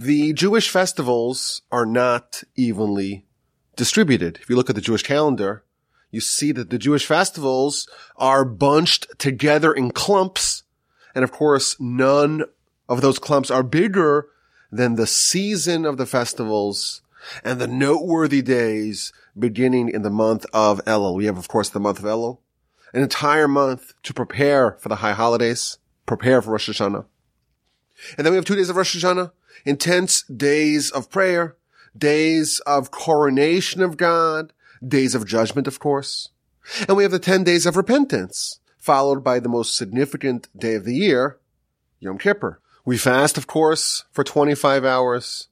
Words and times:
The 0.00 0.32
Jewish 0.32 0.70
festivals 0.70 1.62
are 1.72 1.84
not 1.84 2.44
evenly 2.54 3.26
distributed. 3.74 4.38
If 4.40 4.48
you 4.48 4.54
look 4.54 4.70
at 4.70 4.76
the 4.76 4.80
Jewish 4.80 5.02
calendar, 5.02 5.64
you 6.12 6.20
see 6.20 6.52
that 6.52 6.70
the 6.70 6.78
Jewish 6.78 7.04
festivals 7.04 7.88
are 8.16 8.44
bunched 8.44 9.08
together 9.18 9.72
in 9.72 9.90
clumps. 9.90 10.62
And 11.16 11.24
of 11.24 11.32
course, 11.32 11.74
none 11.80 12.44
of 12.88 13.00
those 13.00 13.18
clumps 13.18 13.50
are 13.50 13.64
bigger 13.64 14.28
than 14.70 14.94
the 14.94 15.06
season 15.06 15.84
of 15.84 15.96
the 15.96 16.06
festivals 16.06 17.02
and 17.42 17.60
the 17.60 17.66
noteworthy 17.66 18.40
days 18.40 19.12
beginning 19.36 19.88
in 19.88 20.02
the 20.02 20.10
month 20.10 20.46
of 20.52 20.80
Elul. 20.84 21.16
We 21.16 21.24
have, 21.24 21.38
of 21.38 21.48
course, 21.48 21.70
the 21.70 21.80
month 21.80 21.98
of 21.98 22.04
Elul, 22.04 22.38
an 22.94 23.02
entire 23.02 23.48
month 23.48 23.94
to 24.04 24.14
prepare 24.14 24.76
for 24.78 24.88
the 24.88 24.96
high 24.96 25.14
holidays, 25.14 25.78
prepare 26.06 26.40
for 26.40 26.52
Rosh 26.52 26.70
Hashanah. 26.70 27.04
And 28.16 28.24
then 28.24 28.32
we 28.32 28.36
have 28.36 28.44
two 28.44 28.56
days 28.56 28.70
of 28.70 28.76
Rosh 28.76 28.96
Hashanah, 28.96 29.32
intense 29.64 30.22
days 30.22 30.90
of 30.90 31.10
prayer, 31.10 31.56
days 31.96 32.60
of 32.66 32.90
coronation 32.90 33.82
of 33.82 33.96
God, 33.96 34.52
days 34.86 35.14
of 35.14 35.26
judgment, 35.26 35.66
of 35.66 35.78
course. 35.78 36.30
And 36.86 36.96
we 36.96 37.02
have 37.02 37.12
the 37.12 37.18
10 37.18 37.44
days 37.44 37.66
of 37.66 37.76
repentance, 37.76 38.60
followed 38.78 39.24
by 39.24 39.40
the 39.40 39.48
most 39.48 39.76
significant 39.76 40.48
day 40.56 40.74
of 40.74 40.84
the 40.84 40.94
year, 40.94 41.38
Yom 42.00 42.18
Kippur. 42.18 42.60
We 42.84 42.96
fast, 42.96 43.36
of 43.36 43.46
course, 43.46 44.04
for 44.12 44.24
25 44.24 44.84
hours. 44.84 45.48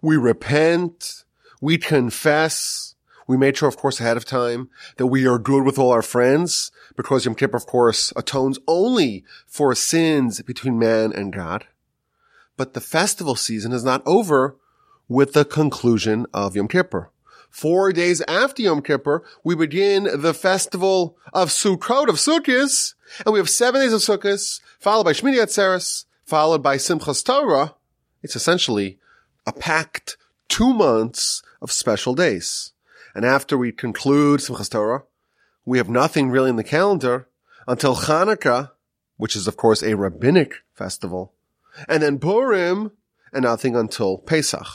We 0.00 0.16
repent. 0.16 1.24
We 1.60 1.78
confess. 1.78 2.94
We 3.26 3.36
made 3.36 3.56
sure, 3.56 3.68
of 3.68 3.76
course, 3.76 4.00
ahead 4.00 4.16
of 4.16 4.24
time 4.24 4.70
that 4.96 5.08
we 5.08 5.26
are 5.26 5.38
good 5.38 5.64
with 5.64 5.78
all 5.78 5.92
our 5.92 6.02
friends 6.02 6.70
because 6.96 7.24
Yom 7.24 7.34
Kippur, 7.34 7.56
of 7.56 7.66
course, 7.66 8.12
atones 8.16 8.58
only 8.66 9.24
for 9.46 9.74
sins 9.74 10.40
between 10.42 10.78
man 10.78 11.12
and 11.12 11.32
God. 11.32 11.66
But 12.58 12.74
the 12.74 12.80
festival 12.80 13.36
season 13.36 13.72
is 13.72 13.84
not 13.84 14.02
over 14.04 14.56
with 15.08 15.32
the 15.32 15.44
conclusion 15.44 16.26
of 16.34 16.56
Yom 16.56 16.68
Kippur. 16.68 17.10
Four 17.48 17.92
days 17.92 18.20
after 18.22 18.62
Yom 18.62 18.82
Kippur, 18.82 19.24
we 19.44 19.54
begin 19.54 20.08
the 20.20 20.34
festival 20.34 21.16
of 21.32 21.48
Sukkot, 21.48 22.08
of 22.08 22.16
Sukkot, 22.16 22.94
and 23.24 23.32
we 23.32 23.38
have 23.38 23.48
seven 23.48 23.80
days 23.80 23.92
of 23.92 24.00
Sukkot, 24.00 24.60
followed 24.80 25.04
by 25.04 25.12
Shmini 25.12 25.36
Atzeres, 25.36 26.04
followed 26.24 26.62
by 26.62 26.76
Simchas 26.76 27.24
Torah. 27.24 27.76
It's 28.22 28.36
essentially 28.36 28.98
a 29.46 29.52
packed 29.52 30.18
two 30.48 30.74
months 30.74 31.42
of 31.62 31.70
special 31.70 32.14
days. 32.14 32.72
And 33.14 33.24
after 33.24 33.56
we 33.56 33.70
conclude 33.70 34.40
Simchas 34.40 34.68
Torah, 34.68 35.04
we 35.64 35.78
have 35.78 35.88
nothing 35.88 36.28
really 36.28 36.50
in 36.50 36.56
the 36.56 36.64
calendar 36.64 37.28
until 37.68 37.94
Hanukkah, 37.94 38.72
which 39.16 39.36
is 39.36 39.46
of 39.46 39.56
course 39.56 39.82
a 39.82 39.96
rabbinic 39.96 40.54
festival, 40.74 41.34
and 41.88 42.02
then 42.02 42.18
Purim, 42.18 42.92
and 43.32 43.42
nothing 43.42 43.76
until 43.76 44.18
Pesach. 44.18 44.66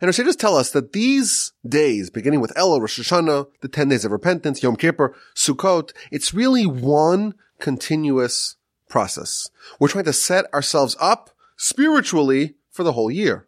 And 0.00 0.08
our 0.08 0.12
sages 0.12 0.34
tell 0.34 0.56
us 0.56 0.72
that 0.72 0.92
these 0.92 1.52
days, 1.66 2.10
beginning 2.10 2.40
with 2.40 2.52
Elul, 2.54 2.80
Rosh 2.80 2.98
Hashanah, 2.98 3.46
the 3.60 3.68
10 3.68 3.88
days 3.88 4.04
of 4.04 4.10
repentance, 4.10 4.62
Yom 4.62 4.74
Kippur, 4.74 5.14
Sukkot, 5.36 5.92
it's 6.10 6.34
really 6.34 6.66
one 6.66 7.34
continuous 7.60 8.56
process. 8.88 9.48
We're 9.78 9.88
trying 9.88 10.04
to 10.06 10.12
set 10.12 10.52
ourselves 10.52 10.96
up 10.98 11.30
spiritually 11.56 12.56
for 12.70 12.82
the 12.82 12.94
whole 12.94 13.12
year. 13.12 13.46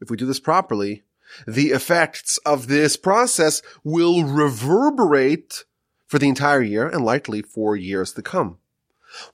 If 0.00 0.10
we 0.10 0.16
do 0.16 0.26
this 0.26 0.40
properly, 0.40 1.04
the 1.46 1.68
effects 1.68 2.38
of 2.38 2.66
this 2.66 2.96
process 2.96 3.62
will 3.84 4.24
reverberate 4.24 5.64
for 6.06 6.18
the 6.18 6.28
entire 6.28 6.62
year 6.62 6.88
and 6.88 7.04
likely 7.04 7.42
for 7.42 7.76
years 7.76 8.12
to 8.14 8.22
come. 8.22 8.58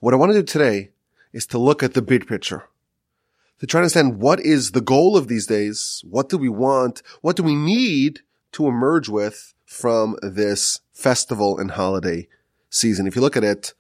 What 0.01 0.13
I 0.13 0.19
want 0.19 0.33
to 0.33 0.39
do 0.39 0.45
today 0.45 0.91
is 1.33 1.47
to 1.47 1.59
look 1.59 1.83
at 1.83 1.95
the 1.95 2.03
big 2.03 2.27
picture 2.27 2.65
to 3.61 3.67
try 3.67 3.79
to 3.79 3.83
understand 3.83 4.21
what 4.21 4.41
is 4.41 4.73
the 4.73 4.81
goal 4.81 5.17
of 5.17 5.29
these 5.29 5.47
days? 5.47 6.03
What 6.09 6.29
do 6.29 6.39
we 6.39 6.49
want? 6.49 7.03
What 7.21 7.37
do 7.37 7.43
we 7.43 7.55
need 7.55 8.21
to 8.53 8.67
emerge 8.67 9.09
with 9.09 9.55
from 9.65 10.17
this 10.23 10.81
festival 10.93 11.59
and 11.59 11.71
holiday 11.71 12.27
season? 12.71 13.07
If 13.07 13.15
you 13.15 13.23
look 13.23 13.37
at 13.37 13.45
it, 13.45 13.75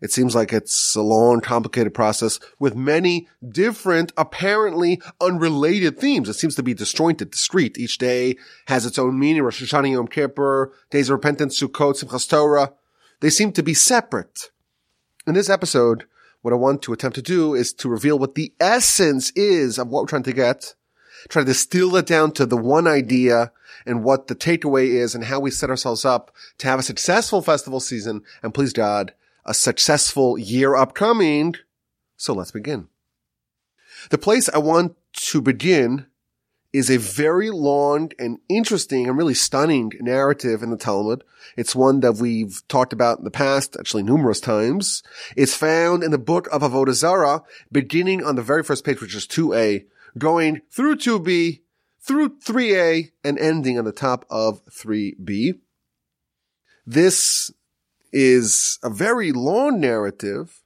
it 0.00 0.10
seems 0.10 0.34
like 0.34 0.52
it's 0.52 0.94
a 0.94 1.02
long, 1.02 1.40
complicated 1.40 1.94
process 1.94 2.38
with 2.58 2.74
many 2.74 3.28
different, 3.46 4.12
apparently 4.16 5.00
unrelated 5.20 5.98
themes. 5.98 6.28
It 6.28 6.34
seems 6.34 6.54
to 6.56 6.62
be 6.62 6.74
disjointed, 6.74 7.30
discrete. 7.30 7.78
Each 7.78 7.98
day 7.98 8.36
has 8.68 8.84
its 8.84 8.98
own 8.98 9.18
meaning. 9.18 9.42
Rosh 9.42 9.62
Hashanah, 9.62 9.92
Yom 9.92 10.08
Kippur, 10.08 10.72
Days 10.90 11.08
of 11.08 11.14
Repentance, 11.14 11.58
Sukkot, 11.58 12.02
Simchas 12.02 12.28
Torah. 12.28 12.72
They 13.20 13.30
seem 13.30 13.52
to 13.52 13.62
be 13.62 13.74
separate. 13.74 14.50
In 15.26 15.34
this 15.34 15.48
episode, 15.48 16.04
what 16.46 16.52
I 16.52 16.56
want 16.56 16.80
to 16.82 16.92
attempt 16.92 17.16
to 17.16 17.22
do 17.22 17.56
is 17.56 17.72
to 17.72 17.88
reveal 17.88 18.20
what 18.20 18.36
the 18.36 18.52
essence 18.60 19.32
is 19.32 19.80
of 19.80 19.88
what 19.88 20.04
we're 20.04 20.06
trying 20.06 20.22
to 20.22 20.32
get, 20.32 20.76
try 21.28 21.42
to 21.42 21.46
distill 21.46 21.96
it 21.96 22.06
down 22.06 22.30
to 22.34 22.46
the 22.46 22.56
one 22.56 22.86
idea 22.86 23.50
and 23.84 24.04
what 24.04 24.28
the 24.28 24.36
takeaway 24.36 24.86
is 24.90 25.12
and 25.12 25.24
how 25.24 25.40
we 25.40 25.50
set 25.50 25.70
ourselves 25.70 26.04
up 26.04 26.32
to 26.58 26.68
have 26.68 26.78
a 26.78 26.84
successful 26.84 27.42
festival 27.42 27.80
season 27.80 28.22
and 28.44 28.54
please 28.54 28.72
God, 28.72 29.12
a 29.44 29.52
successful 29.52 30.38
year 30.38 30.76
upcoming. 30.76 31.56
So 32.16 32.32
let's 32.32 32.52
begin. 32.52 32.86
The 34.10 34.18
place 34.18 34.48
I 34.48 34.58
want 34.58 34.94
to 35.14 35.42
begin 35.42 36.06
is 36.72 36.90
a 36.90 36.98
very 36.98 37.50
long 37.50 38.10
and 38.18 38.38
interesting 38.48 39.08
and 39.08 39.16
really 39.16 39.34
stunning 39.34 39.92
narrative 40.00 40.62
in 40.62 40.70
the 40.70 40.76
Talmud. 40.76 41.24
It's 41.56 41.74
one 41.74 42.00
that 42.00 42.16
we've 42.16 42.62
talked 42.68 42.92
about 42.92 43.18
in 43.18 43.24
the 43.24 43.30
past, 43.30 43.76
actually 43.78 44.02
numerous 44.02 44.40
times. 44.40 45.02
It's 45.36 45.54
found 45.54 46.02
in 46.02 46.10
the 46.10 46.18
book 46.18 46.48
of 46.52 46.62
Avodah 46.62 46.92
Zarah, 46.92 47.42
beginning 47.70 48.22
on 48.22 48.36
the 48.36 48.42
very 48.42 48.62
first 48.62 48.84
page, 48.84 49.00
which 49.00 49.14
is 49.14 49.26
2a, 49.26 49.86
going 50.18 50.62
through 50.70 50.96
2b, 50.96 51.60
through 52.00 52.38
3a, 52.38 53.10
and 53.24 53.38
ending 53.38 53.78
on 53.78 53.84
the 53.84 53.92
top 53.92 54.24
of 54.28 54.64
3b. 54.66 55.58
This 56.86 57.50
is 58.12 58.78
a 58.82 58.90
very 58.90 59.32
long 59.32 59.80
narrative, 59.80 60.62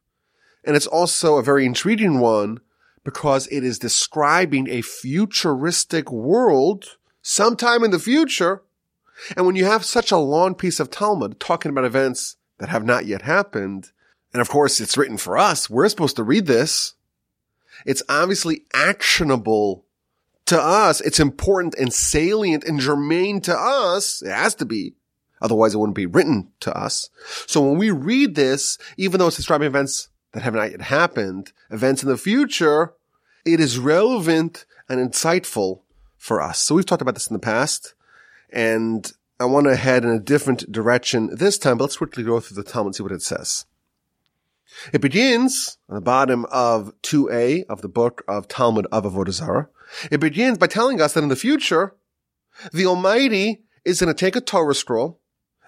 and 0.64 0.76
it's 0.76 0.86
also 0.86 1.36
a 1.36 1.42
very 1.42 1.64
intriguing 1.64 2.18
one 2.18 2.60
because 3.04 3.46
it 3.48 3.64
is 3.64 3.78
describing 3.78 4.68
a 4.68 4.82
futuristic 4.82 6.10
world 6.10 6.96
sometime 7.22 7.84
in 7.84 7.90
the 7.90 7.98
future. 7.98 8.62
And 9.36 9.46
when 9.46 9.56
you 9.56 9.64
have 9.64 9.84
such 9.84 10.10
a 10.10 10.16
long 10.16 10.54
piece 10.54 10.80
of 10.80 10.90
Talmud 10.90 11.40
talking 11.40 11.70
about 11.70 11.84
events 11.84 12.36
that 12.58 12.68
have 12.68 12.84
not 12.84 13.06
yet 13.06 13.22
happened, 13.22 13.92
and 14.32 14.40
of 14.40 14.48
course 14.48 14.80
it's 14.80 14.96
written 14.96 15.16
for 15.16 15.36
us, 15.36 15.68
we're 15.68 15.88
supposed 15.88 16.16
to 16.16 16.22
read 16.22 16.46
this. 16.46 16.94
It's 17.86 18.02
obviously 18.08 18.64
actionable 18.74 19.84
to 20.46 20.60
us. 20.60 21.00
It's 21.00 21.20
important 21.20 21.74
and 21.76 21.92
salient 21.92 22.64
and 22.64 22.80
germane 22.80 23.40
to 23.42 23.56
us. 23.56 24.22
It 24.22 24.32
has 24.32 24.54
to 24.56 24.64
be. 24.64 24.94
Otherwise 25.40 25.74
it 25.74 25.78
wouldn't 25.78 25.96
be 25.96 26.06
written 26.06 26.48
to 26.60 26.76
us. 26.76 27.08
So 27.46 27.62
when 27.62 27.78
we 27.78 27.90
read 27.90 28.34
this, 28.34 28.76
even 28.96 29.18
though 29.18 29.28
it's 29.28 29.36
describing 29.36 29.66
events 29.66 30.08
that 30.32 30.42
have 30.42 30.54
not 30.54 30.70
yet 30.70 30.82
happened, 30.82 31.52
events 31.70 32.02
in 32.02 32.08
the 32.08 32.16
future, 32.16 32.94
it 33.44 33.60
is 33.60 33.78
relevant 33.78 34.64
and 34.88 35.00
insightful 35.00 35.82
for 36.16 36.40
us. 36.40 36.58
So 36.58 36.74
we've 36.74 36.86
talked 36.86 37.02
about 37.02 37.14
this 37.14 37.28
in 37.28 37.34
the 37.34 37.40
past 37.40 37.94
and 38.52 39.10
I 39.38 39.46
want 39.46 39.66
to 39.66 39.76
head 39.76 40.04
in 40.04 40.10
a 40.10 40.20
different 40.20 40.70
direction 40.70 41.30
this 41.34 41.56
time, 41.56 41.78
but 41.78 41.84
let's 41.84 41.96
quickly 41.96 42.22
go 42.22 42.40
through 42.40 42.62
the 42.62 42.68
Talmud 42.68 42.88
and 42.88 42.96
see 42.96 43.02
what 43.02 43.12
it 43.12 43.22
says. 43.22 43.64
It 44.92 45.00
begins 45.00 45.78
on 45.88 45.94
the 45.94 46.00
bottom 46.00 46.44
of 46.50 46.92
2a 47.02 47.64
of 47.68 47.80
the 47.80 47.88
book 47.88 48.22
of 48.28 48.48
Talmud 48.48 48.86
of 48.92 49.04
Avodah 49.04 49.32
Zarah. 49.32 49.68
It 50.10 50.20
begins 50.20 50.58
by 50.58 50.66
telling 50.66 51.00
us 51.00 51.14
that 51.14 51.22
in 51.22 51.28
the 51.28 51.36
future, 51.36 51.94
the 52.72 52.86
Almighty 52.86 53.62
is 53.84 54.00
going 54.00 54.14
to 54.14 54.18
take 54.18 54.36
a 54.36 54.40
Torah 54.40 54.74
scroll 54.74 55.20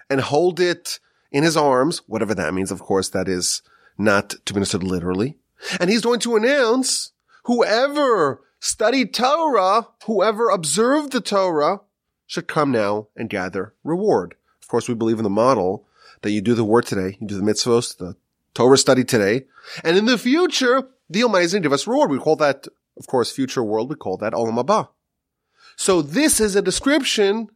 and 0.09 0.21
hold 0.21 0.59
it 0.59 0.99
in 1.31 1.43
his 1.43 1.57
arms, 1.57 2.03
whatever 2.05 2.35
that 2.35 2.53
means. 2.53 2.71
Of 2.71 2.79
course, 2.79 3.09
that 3.09 3.27
is 3.27 3.61
not 3.97 4.31
to 4.45 4.53
be 4.53 4.57
understood 4.57 4.83
literally. 4.83 5.37
And 5.79 5.89
he's 5.89 6.01
going 6.01 6.19
to 6.21 6.35
announce 6.35 7.11
whoever 7.45 8.41
studied 8.59 9.13
Torah, 9.13 9.87
whoever 10.05 10.49
observed 10.49 11.11
the 11.11 11.21
Torah 11.21 11.81
should 12.25 12.47
come 12.47 12.71
now 12.71 13.07
and 13.15 13.29
gather 13.29 13.73
reward. 13.83 14.35
Of 14.61 14.67
course, 14.67 14.87
we 14.87 14.95
believe 14.95 15.19
in 15.19 15.23
the 15.23 15.29
model 15.29 15.85
that 16.21 16.31
you 16.31 16.41
do 16.41 16.53
the 16.53 16.63
word 16.63 16.85
today, 16.85 17.17
you 17.19 17.27
do 17.27 17.37
the 17.37 17.43
mitzvahs, 17.43 17.97
the 17.97 18.15
Torah 18.53 18.77
study 18.77 19.03
today, 19.03 19.45
and 19.83 19.97
in 19.97 20.05
the 20.05 20.17
future, 20.17 20.87
the 21.09 21.23
Almighty 21.23 21.45
is 21.45 21.53
going 21.53 21.63
to 21.63 21.65
give 21.67 21.73
us 21.73 21.87
reward. 21.87 22.09
We 22.09 22.17
call 22.17 22.35
that, 22.37 22.67
of 22.97 23.07
course, 23.07 23.31
future 23.31 23.63
world. 23.63 23.89
We 23.89 23.95
call 23.95 24.17
that 24.17 24.33
Olam 24.33 24.63
Haba. 24.63 24.89
So 25.75 26.01
this 26.01 26.39
is 26.39 26.55
a 26.55 26.61
description 26.61 27.49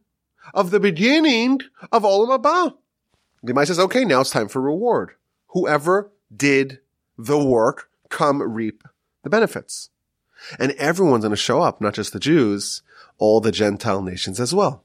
of 0.52 0.70
the 0.70 0.80
beginning 0.80 1.60
of 1.92 2.02
Olam 2.02 2.38
Haba. 2.38 2.74
The 3.42 3.52
Almighty 3.52 3.66
says, 3.68 3.78
okay, 3.78 4.04
now 4.04 4.20
it's 4.20 4.30
time 4.30 4.48
for 4.48 4.60
reward. 4.60 5.12
Whoever 5.48 6.10
did 6.34 6.80
the 7.16 7.42
work, 7.42 7.90
come 8.08 8.42
reap 8.42 8.84
the 9.22 9.30
benefits. 9.30 9.90
And 10.58 10.72
everyone's 10.72 11.24
going 11.24 11.30
to 11.30 11.36
show 11.36 11.62
up, 11.62 11.80
not 11.80 11.94
just 11.94 12.12
the 12.12 12.20
Jews, 12.20 12.82
all 13.18 13.40
the 13.40 13.52
Gentile 13.52 14.02
nations 14.02 14.38
as 14.38 14.54
well. 14.54 14.84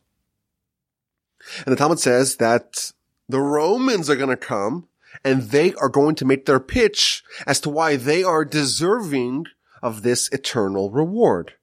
And 1.66 1.72
the 1.72 1.76
Talmud 1.76 2.00
says 2.00 2.38
that 2.38 2.92
the 3.30 3.42
Romans 3.42 4.10
are 4.10 4.16
going 4.16 4.30
to 4.30 4.38
come 4.38 4.88
and 5.24 5.44
they 5.44 5.74
are 5.76 5.90
going 5.90 6.16
to 6.16 6.26
make 6.26 6.46
their 6.46 6.60
pitch 6.60 7.24
as 7.46 7.60
to 7.62 7.70
why 7.70 7.96
they 7.96 8.24
are 8.24 8.46
deserving 8.46 9.46
of 9.82 10.02
this 10.02 10.30
eternal 10.30 10.90
reward. 10.90 11.54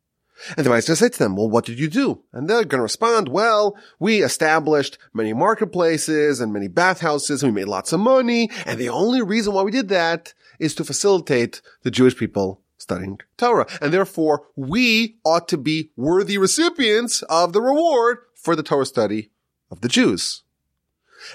And 0.56 0.64
the 0.64 0.70
Meister 0.70 0.90
going 0.90 0.96
to 0.96 1.04
say 1.04 1.08
to 1.08 1.19
them, 1.19 1.37
well, 1.37 1.50
what 1.50 1.64
did 1.64 1.78
you 1.78 1.88
do? 1.88 2.22
And 2.32 2.48
they're 2.48 2.64
going 2.64 2.78
to 2.78 2.82
respond, 2.82 3.28
well, 3.28 3.76
we 3.98 4.22
established 4.22 4.98
many 5.12 5.32
marketplaces 5.32 6.40
and 6.40 6.52
many 6.52 6.69
bathhouses 6.69 7.42
and 7.42 7.52
we 7.52 7.60
made 7.60 7.69
lots 7.69 7.92
of 7.92 8.00
money. 8.00 8.50
And 8.66 8.78
the 8.78 8.88
only 8.88 9.22
reason 9.22 9.52
why 9.52 9.62
we 9.62 9.70
did 9.70 9.88
that 9.88 10.34
is 10.58 10.75
to 10.76 10.84
facilitate 10.84 11.60
the 11.82 11.90
Jewish 11.90 12.16
people 12.16 12.60
studying 12.78 13.19
Torah. 13.37 13.66
And 13.81 13.92
therefore, 13.92 14.46
we 14.56 15.16
ought 15.25 15.48
to 15.48 15.58
be 15.58 15.90
worthy 15.96 16.38
recipients 16.38 17.22
of 17.22 17.52
the 17.52 17.60
reward 17.60 18.19
for 18.34 18.56
the 18.56 18.62
Torah 18.62 18.87
study 18.87 19.31
of 19.70 19.82
the 19.82 19.88
Jews. 19.88 20.42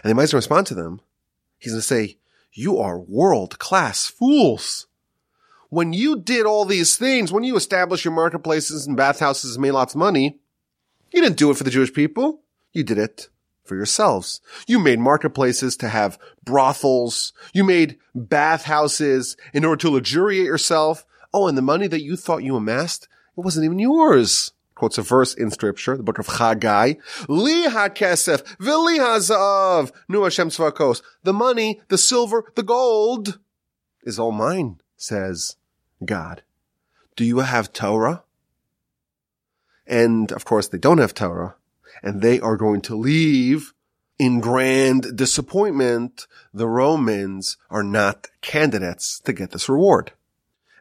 And 0.03 0.09
the 0.09 0.15
Meister 0.15 0.37
respond 0.37 0.67
to 0.67 0.75
them. 0.75 1.01
He's 1.57 1.73
going 1.73 1.81
to 1.81 1.87
say, 1.87 2.17
you 2.51 2.77
are 2.79 2.99
world 2.99 3.59
class 3.59 4.07
fools 4.07 4.87
when 5.75 5.91
you 5.91 6.21
did 6.21 6.45
all 6.45 6.63
these 6.63 6.95
things, 6.95 7.33
when 7.33 7.43
you 7.43 7.57
established 7.57 8.05
your 8.05 8.13
marketplaces 8.13 8.87
and 8.87 8.95
bathhouses 8.95 9.57
and 9.57 9.61
made 9.61 9.71
lots 9.71 9.93
of 9.93 9.99
money, 9.99 10.39
you 11.11 11.21
didn't 11.21 11.35
do 11.35 11.51
it 11.51 11.57
for 11.57 11.65
the 11.65 11.69
Jewish 11.69 11.91
people. 11.91 12.43
You 12.71 12.85
did 12.85 12.97
it 12.97 13.27
for 13.65 13.75
yourselves. 13.75 14.39
You 14.67 14.79
made 14.79 14.99
marketplaces 14.99 15.75
to 15.77 15.89
have 15.89 16.17
brothels. 16.45 17.33
You 17.53 17.65
made 17.65 17.97
bathhouses 18.15 19.35
in 19.53 19.65
order 19.65 19.81
to 19.81 19.89
luxuriate 19.89 20.45
yourself. 20.45 21.05
Oh, 21.33 21.49
and 21.49 21.57
the 21.57 21.61
money 21.61 21.87
that 21.87 22.03
you 22.03 22.15
thought 22.15 22.45
you 22.45 22.55
amassed, 22.55 23.09
it 23.37 23.41
wasn't 23.41 23.65
even 23.65 23.79
yours. 23.79 24.53
Quotes 24.75 24.97
a 24.97 25.01
verse 25.01 25.33
in 25.33 25.51
scripture, 25.51 25.97
the 25.97 26.03
book 26.03 26.19
of 26.19 26.27
Haggai. 26.27 26.93
Li 27.27 27.65
ha-kesef, 27.65 28.43
v'li 28.59 28.97
ha-zav, 28.97 29.91
nu 30.07 30.23
Hashem 30.23 30.51
tzvakos. 30.51 31.01
The 31.23 31.33
money, 31.33 31.81
the 31.89 31.97
silver, 31.97 32.45
the 32.55 32.63
gold 32.63 33.39
is 34.03 34.17
all 34.17 34.31
mine, 34.31 34.79
says 34.95 35.57
God. 36.05 36.43
Do 37.15 37.23
you 37.23 37.39
have 37.39 37.73
Torah? 37.73 38.23
And 39.87 40.31
of 40.31 40.45
course 40.45 40.67
they 40.67 40.77
don't 40.77 40.97
have 40.97 41.13
Torah 41.13 41.55
and 42.01 42.21
they 42.21 42.39
are 42.39 42.57
going 42.57 42.81
to 42.81 42.95
leave 42.95 43.73
in 44.17 44.39
grand 44.39 45.15
disappointment. 45.15 46.27
The 46.53 46.67
Romans 46.67 47.57
are 47.69 47.83
not 47.83 48.29
candidates 48.41 49.19
to 49.21 49.33
get 49.33 49.51
this 49.51 49.69
reward. 49.69 50.13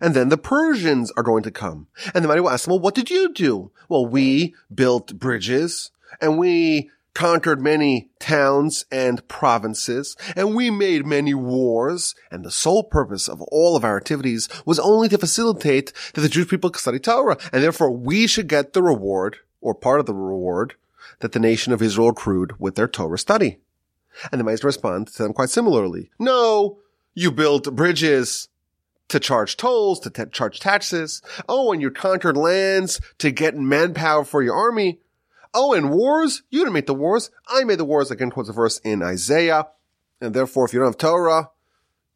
And 0.01 0.15
then 0.15 0.29
the 0.29 0.37
Persians 0.39 1.11
are 1.13 1.23
going 1.23 1.43
to 1.45 1.51
come. 1.51 1.87
And 2.15 2.25
the 2.25 2.29
mighty 2.29 2.41
will 2.41 2.51
ask 2.51 2.65
them, 2.65 2.73
well, 2.73 2.81
what 2.81 2.95
did 2.95 3.11
you 3.11 3.33
do? 3.33 3.71
Well, 3.89 4.07
we 4.07 4.55
built 4.73 5.19
bridges 5.19 5.91
and 6.21 6.39
we 6.39 6.91
conquered 7.15 7.61
many 7.61 8.11
towns 8.19 8.85
and 8.91 9.27
provinces, 9.29 10.17
and 10.37 10.55
we 10.55 10.71
made 10.71 11.07
many 11.07 11.33
wars, 11.33 12.15
and 12.31 12.45
the 12.45 12.51
sole 12.51 12.83
purpose 12.83 13.29
of 13.29 13.41
all 13.43 13.77
of 13.77 13.85
our 13.85 13.97
activities 13.97 14.49
was 14.67 14.79
only 14.79 15.09
to 15.09 15.19
facilitate 15.19 15.93
that 16.15 16.21
the 16.21 16.29
Jewish 16.29 16.49
people 16.49 16.71
could 16.71 16.81
study 16.81 16.99
Torah, 16.99 17.39
and 17.53 17.63
therefore 17.63 17.91
we 17.91 18.27
should 18.27 18.49
get 18.49 18.73
the 18.73 18.83
reward, 18.83 19.39
or 19.61 19.75
part 19.75 20.01
of 20.01 20.07
the 20.07 20.15
reward, 20.15 20.75
that 21.21 21.33
the 21.33 21.39
nation 21.39 21.73
of 21.73 21.81
Israel 21.81 22.09
accrued 22.09 22.59
with 22.59 22.75
their 22.75 22.89
Torah 22.89 23.19
study. 23.19 23.59
And 24.31 24.41
the 24.41 24.45
Meister 24.45 24.67
respond 24.67 25.09
to 25.09 25.23
them 25.23 25.33
quite 25.33 25.51
similarly. 25.51 26.11
No, 26.19 26.79
you 27.15 27.31
built 27.31 27.75
bridges 27.75 28.49
to 29.09 29.21
charge 29.21 29.57
tolls, 29.57 30.01
to 30.01 30.11
t- 30.11 30.25
charge 30.33 30.61
taxes. 30.61 31.23
Oh, 31.49 31.73
and 31.73 31.83
you 31.83 31.91
conquered 31.91 32.37
lands 32.37 33.01
to 33.19 33.31
get 33.31 33.57
manpower 33.57 34.25
for 34.25 34.43
your 34.43 34.57
army. 34.57 35.01
Oh, 35.55 35.73
and 35.73 35.91
wars? 35.91 36.43
You 36.51 36.61
didn't 36.61 36.75
make 36.75 36.87
the 36.87 36.95
wars. 36.95 37.31
I 37.49 37.65
made 37.65 37.79
the 37.79 37.85
wars. 37.85 38.11
Again, 38.11 38.31
quotes 38.31 38.49
a 38.49 38.53
verse 38.53 38.79
in 38.79 39.03
Isaiah. 39.03 39.69
And 40.21 40.35
therefore, 40.35 40.65
if 40.65 40.73
you 40.73 40.81
don't 40.81 40.89
have 40.89 40.99
Torah, 40.99 41.51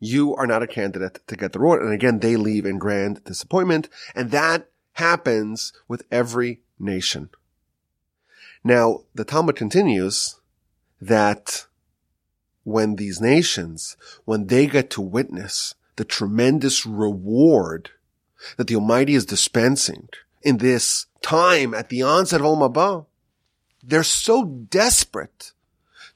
you 0.00 0.35
are 0.35 0.46
not 0.46 0.62
a 0.62 0.67
candidate 0.67 1.20
to 1.26 1.37
get 1.37 1.52
the 1.52 1.58
reward. 1.58 1.82
And 1.82 1.93
again, 1.93 2.19
they 2.19 2.37
leave 2.37 2.67
in 2.67 2.79
grand 2.79 3.23
disappointment. 3.25 3.88
And 4.14 4.31
that 4.32 4.69
happens 4.93 5.73
with 5.87 6.02
every 6.11 6.61
nation. 6.79 7.31
Now, 8.64 9.05
the 9.14 9.25
Talmud 9.25 9.56
continues 9.56 10.41
that 11.00 11.67
when 12.64 12.96
these 12.96 13.20
nations, 13.20 13.96
when 14.25 14.49
they 14.49 14.67
get 14.67 14.91
to 14.91 15.00
witness 15.00 15.75
the 15.96 16.05
tremendous 16.05 16.84
reward 16.84 17.91
that 18.56 18.67
the 18.67 18.76
Almighty 18.76 19.14
is 19.14 19.25
dispensing 19.25 20.08
in 20.43 20.58
this 20.58 21.06
time 21.23 21.75
at 21.75 21.88
the 21.88 22.02
onset 22.02 22.41
of 22.41 22.46
Olam 22.46 23.06
they're 23.88 24.02
so 24.02 24.44
desperate 24.44 25.52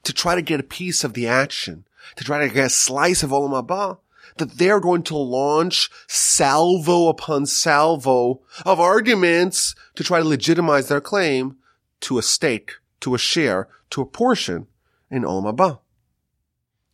to 0.03 0.13
try 0.13 0.35
to 0.35 0.41
get 0.41 0.59
a 0.59 0.63
piece 0.63 1.03
of 1.03 1.13
the 1.13 1.27
action, 1.27 1.85
to 2.15 2.23
try 2.23 2.39
to 2.47 2.53
get 2.53 2.67
a 2.67 2.69
slice 2.69 3.23
of 3.23 3.31
Olam 3.31 3.51
Haba, 3.51 3.97
that 4.37 4.57
they're 4.57 4.79
going 4.79 5.03
to 5.03 5.17
launch 5.17 5.89
salvo 6.07 7.07
upon 7.07 7.45
salvo 7.45 8.41
of 8.65 8.79
arguments 8.79 9.75
to 9.95 10.03
try 10.03 10.19
to 10.19 10.27
legitimize 10.27 10.87
their 10.87 11.01
claim 11.01 11.57
to 12.01 12.17
a 12.17 12.21
stake, 12.21 12.73
to 12.99 13.15
a 13.15 13.17
share, 13.19 13.67
to 13.89 14.01
a 14.01 14.05
portion 14.05 14.67
in 15.09 15.23
Olam 15.23 15.51
Haba. 15.51 15.79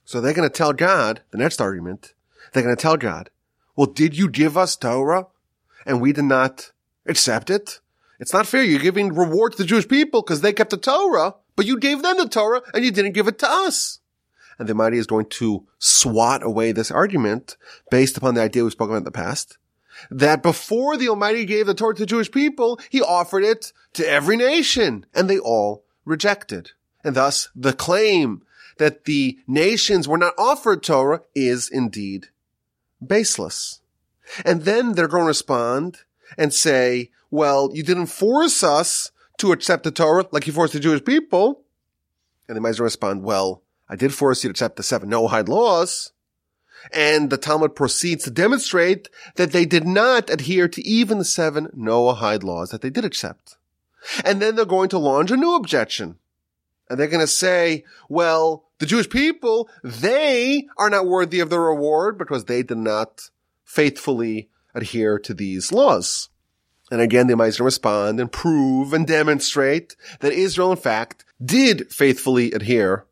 So 0.06 0.20
they're 0.22 0.34
going 0.34 0.50
to 0.50 0.56
tell 0.56 0.74
God, 0.74 1.22
the 1.32 1.38
next 1.38 1.62
argument, 1.62 2.14
they're 2.54 2.64
going 2.64 2.76
to 2.76 2.82
tell 2.82 2.98
God, 2.98 3.30
well, 3.76 3.88
did 3.88 4.18
you 4.18 4.30
give 4.30 4.58
us 4.58 4.76
Torah 4.76 5.28
and 5.86 6.02
we 6.02 6.14
did 6.14 6.26
not 6.26 6.72
accept 7.06 7.50
it? 7.50 7.80
It's 8.20 8.34
not 8.34 8.48
fair. 8.48 8.64
You're 8.64 8.80
giving 8.80 9.14
reward 9.14 9.54
to 9.54 9.58
the 9.60 9.66
Jewish 9.66 9.88
people 9.88 10.22
because 10.22 10.42
they 10.42 10.54
kept 10.54 10.72
the 10.72 10.78
Torah, 10.78 11.36
but 11.56 11.66
you 11.66 11.80
gave 11.80 12.02
them 12.02 12.18
the 12.18 12.28
Torah 12.28 12.62
and 12.74 12.84
you 12.84 12.92
didn't 12.92 13.14
give 13.14 13.28
it 13.28 13.40
to 13.40 13.50
us. 13.50 14.00
And 14.58 14.68
the 14.68 14.74
Almighty 14.74 14.98
is 14.98 15.08
going 15.08 15.28
to 15.28 15.66
swat 15.78 16.44
away 16.44 16.74
this 16.74 16.92
argument 16.92 17.56
based 17.90 18.18
upon 18.18 18.36
the 18.36 18.42
idea 18.42 18.64
we've 18.64 18.74
spoken 18.74 18.92
about 18.92 18.98
in 18.98 19.04
the 19.06 19.12
past. 19.12 19.58
That 20.12 20.44
before 20.44 20.98
the 20.98 21.10
Almighty 21.10 21.46
gave 21.46 21.66
the 21.66 21.74
Torah 21.74 21.96
to 21.96 22.02
the 22.02 22.06
Jewish 22.06 22.30
people, 22.30 22.80
He 22.90 23.02
offered 23.02 23.44
it 23.44 23.72
to 23.94 24.08
every 24.08 24.36
nation 24.36 25.06
and 25.14 25.30
they 25.30 25.40
all 25.40 25.86
rejected. 26.04 26.72
And 27.04 27.16
thus 27.16 27.48
the 27.56 27.74
claim 27.74 28.44
that 28.80 29.06
the 29.06 29.40
nations 29.48 30.08
were 30.08 30.18
not 30.18 30.34
offered 30.38 30.84
Torah 30.84 31.22
is 31.36 31.70
indeed 31.70 32.28
baseless. 33.06 33.82
And 34.44 34.64
then 34.64 34.94
they're 34.94 35.08
going 35.08 35.24
to 35.24 35.28
respond 35.28 36.00
and 36.38 36.54
say, 36.54 37.12
well, 37.32 37.70
you 37.74 37.84
didn't 37.84 38.08
force 38.08 38.64
us 38.64 39.12
to 39.38 39.52
accept 39.52 39.84
the 39.84 39.92
Torah 39.92 40.26
like 40.32 40.48
you 40.48 40.54
forced 40.54 40.74
the 40.74 40.80
Jewish 40.80 41.04
people. 41.04 41.64
And 42.48 42.56
they 42.56 42.62
might 42.62 42.80
respond, 42.80 43.24
well, 43.24 43.64
I 43.88 43.96
did 43.96 44.14
force 44.14 44.44
you 44.44 44.50
to 44.50 44.52
accept 44.52 44.76
the 44.76 44.84
seven 44.84 45.10
Noahide 45.10 45.48
laws. 45.48 46.12
And 46.94 47.30
the 47.30 47.38
Talmud 47.38 47.76
proceeds 47.76 48.24
to 48.24 48.32
demonstrate 48.32 49.10
that 49.36 49.52
they 49.52 49.66
did 49.66 49.86
not 49.86 50.30
adhere 50.30 50.68
to 50.70 50.86
even 50.88 51.18
the 51.18 51.26
seven 51.26 51.68
Noahide 51.68 52.44
laws 52.44 52.72
that 52.72 52.82
they 52.82 52.90
did 52.90 53.06
accept. 53.06 53.58
And 54.24 54.42
then 54.42 54.56
they're 54.56 54.66
going 54.66 54.90
to 54.90 54.98
launch 54.98 55.30
a 55.32 55.38
new 55.38 55.56
objection. 55.56 56.18
And 56.90 57.00
they're 57.00 57.08
going 57.08 57.20
to 57.20 57.28
say, 57.28 57.84
well, 58.08 58.66
the 58.80 58.86
Jewish 58.86 59.10
people, 59.10 59.70
they 59.84 60.68
are 60.78 60.90
not 60.90 61.06
worthy 61.06 61.40
of 61.40 61.50
the 61.50 61.60
reward 61.60 62.18
because 62.18 62.46
they 62.46 62.64
did 62.64 62.78
not 62.78 63.30
faithfully 63.64 64.50
adhere 64.82 65.20
to 65.20 65.34
these 65.34 65.72
laws. 65.72 66.30
And 66.92 67.02
again, 67.02 67.28
they 67.28 67.36
might 67.36 67.60
respond 67.60 68.20
and 68.20 68.32
prove 68.32 68.94
and 68.94 69.06
demonstrate 69.06 69.96
that 70.22 70.34
Israel, 70.34 70.72
in 70.72 70.78
fact, 70.78 71.24
did 71.44 71.92
faithfully 71.92 72.52
adhere 72.52 73.06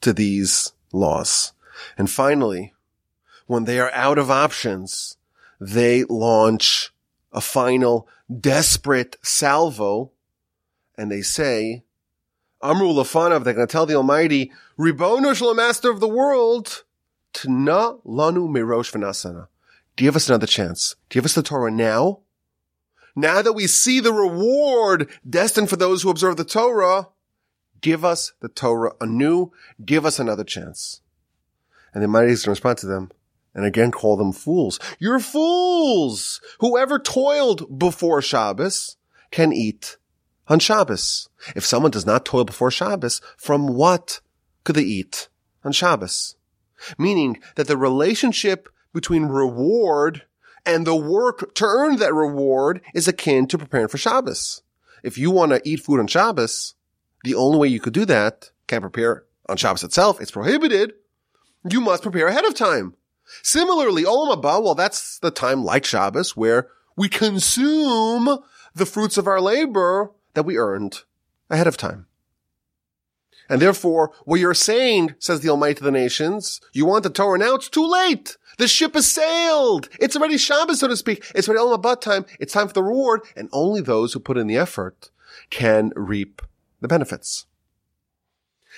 to 0.00 0.12
these 0.12 0.72
laws. 0.92 1.52
And 1.98 2.08
finally, 2.10 2.74
when 3.46 3.64
they 3.64 3.80
are 3.80 3.90
out 3.92 4.18
of 4.18 4.30
options, 4.30 5.16
they 5.60 6.04
launch 6.04 6.92
a 7.32 7.40
final 7.40 8.08
desperate 8.40 9.16
salvo 9.22 10.12
and 10.96 11.10
they 11.10 11.22
say, 11.22 11.82
Amru 12.62 12.88
Lafanav, 12.88 13.44
they're 13.44 13.54
going 13.54 13.66
to 13.66 13.72
tell 13.72 13.86
the 13.86 13.94
Almighty, 13.94 14.52
Ribono 14.78 15.56
Master 15.56 15.90
of 15.90 16.00
the 16.00 16.08
world, 16.08 16.84
Tna 17.32 18.04
Lanu 18.04 18.48
Mirosh 18.48 18.92
Vanasana. 18.92 19.48
Give 19.96 20.16
us 20.16 20.28
another 20.28 20.46
chance. 20.46 20.96
Give 21.08 21.24
us 21.24 21.34
the 21.34 21.42
Torah 21.42 21.70
now 21.70 22.20
now 23.16 23.42
that 23.42 23.52
we 23.52 23.66
see 23.66 24.00
the 24.00 24.12
reward 24.12 25.10
destined 25.28 25.68
for 25.68 25.76
those 25.76 26.02
who 26.02 26.10
observe 26.10 26.36
the 26.36 26.44
Torah, 26.44 27.08
give 27.80 28.04
us 28.04 28.32
the 28.40 28.48
Torah 28.48 28.92
anew. 29.00 29.52
Give 29.84 30.06
us 30.06 30.18
another 30.18 30.44
chance. 30.44 31.00
And 31.92 32.02
the 32.02 32.08
mighty 32.08 32.32
is 32.32 32.44
to 32.44 32.50
respond 32.50 32.78
to 32.78 32.86
them 32.86 33.10
and 33.54 33.64
again 33.64 33.90
call 33.90 34.16
them 34.16 34.32
fools. 34.32 34.78
You're 34.98 35.18
fools! 35.18 36.40
Whoever 36.60 36.98
toiled 36.98 37.78
before 37.78 38.22
Shabbos 38.22 38.96
can 39.32 39.52
eat 39.52 39.96
on 40.46 40.60
Shabbos. 40.60 41.28
If 41.56 41.66
someone 41.66 41.90
does 41.90 42.06
not 42.06 42.24
toil 42.24 42.44
before 42.44 42.70
Shabbos, 42.70 43.20
from 43.36 43.66
what 43.66 44.20
could 44.62 44.76
they 44.76 44.82
eat 44.82 45.28
on 45.64 45.72
Shabbos? 45.72 46.36
Meaning 46.96 47.38
that 47.56 47.66
the 47.66 47.76
relationship 47.76 48.68
between 48.92 49.26
reward 49.26 50.22
and 50.66 50.86
the 50.86 50.96
work 50.96 51.54
to 51.54 51.64
earn 51.64 51.96
that 51.96 52.14
reward 52.14 52.80
is 52.94 53.08
akin 53.08 53.46
to 53.48 53.58
preparing 53.58 53.88
for 53.88 53.98
Shabbos. 53.98 54.62
If 55.02 55.16
you 55.16 55.30
want 55.30 55.52
to 55.52 55.62
eat 55.64 55.80
food 55.80 56.00
on 56.00 56.06
Shabbos, 56.06 56.74
the 57.24 57.34
only 57.34 57.58
way 57.58 57.68
you 57.68 57.80
could 57.80 57.92
do 57.94 58.04
that, 58.06 58.50
can't 58.66 58.82
prepare 58.82 59.24
on 59.48 59.56
Shabbos 59.56 59.84
itself, 59.84 60.20
it's 60.20 60.30
prohibited. 60.30 60.92
You 61.68 61.80
must 61.80 62.02
prepare 62.02 62.28
ahead 62.28 62.44
of 62.44 62.54
time. 62.54 62.94
Similarly, 63.42 64.04
Olam 64.04 64.34
Haba, 64.34 64.62
well, 64.62 64.74
that's 64.74 65.18
the 65.18 65.30
time 65.30 65.64
like 65.64 65.84
Shabbos 65.84 66.36
where 66.36 66.68
we 66.96 67.08
consume 67.08 68.38
the 68.74 68.86
fruits 68.86 69.16
of 69.16 69.26
our 69.26 69.40
labor 69.40 70.10
that 70.34 70.44
we 70.44 70.56
earned 70.56 71.02
ahead 71.48 71.66
of 71.66 71.76
time. 71.76 72.06
And 73.50 73.60
therefore, 73.60 74.12
what 74.24 74.38
you're 74.38 74.54
saying, 74.54 75.16
says 75.18 75.40
the 75.40 75.48
Almighty 75.48 75.74
to 75.74 75.84
the 75.84 75.90
nations, 75.90 76.60
you 76.72 76.86
want 76.86 77.02
the 77.02 77.10
Torah 77.10 77.36
now? 77.36 77.56
It's 77.56 77.68
too 77.68 77.86
late. 77.86 78.38
The 78.58 78.68
ship 78.68 78.94
has 78.94 79.10
sailed. 79.10 79.88
It's 79.98 80.14
already 80.14 80.38
Shabbos, 80.38 80.78
so 80.78 80.86
to 80.86 80.96
speak. 80.96 81.26
It's 81.34 81.48
already 81.48 81.64
Olam 81.64 81.82
Haba 81.82 82.00
time. 82.00 82.26
It's 82.38 82.52
time 82.52 82.68
for 82.68 82.74
the 82.74 82.84
reward. 82.84 83.22
And 83.34 83.48
only 83.52 83.80
those 83.80 84.12
who 84.12 84.20
put 84.20 84.38
in 84.38 84.46
the 84.46 84.56
effort 84.56 85.10
can 85.50 85.90
reap 85.96 86.42
the 86.80 86.86
benefits. 86.86 87.46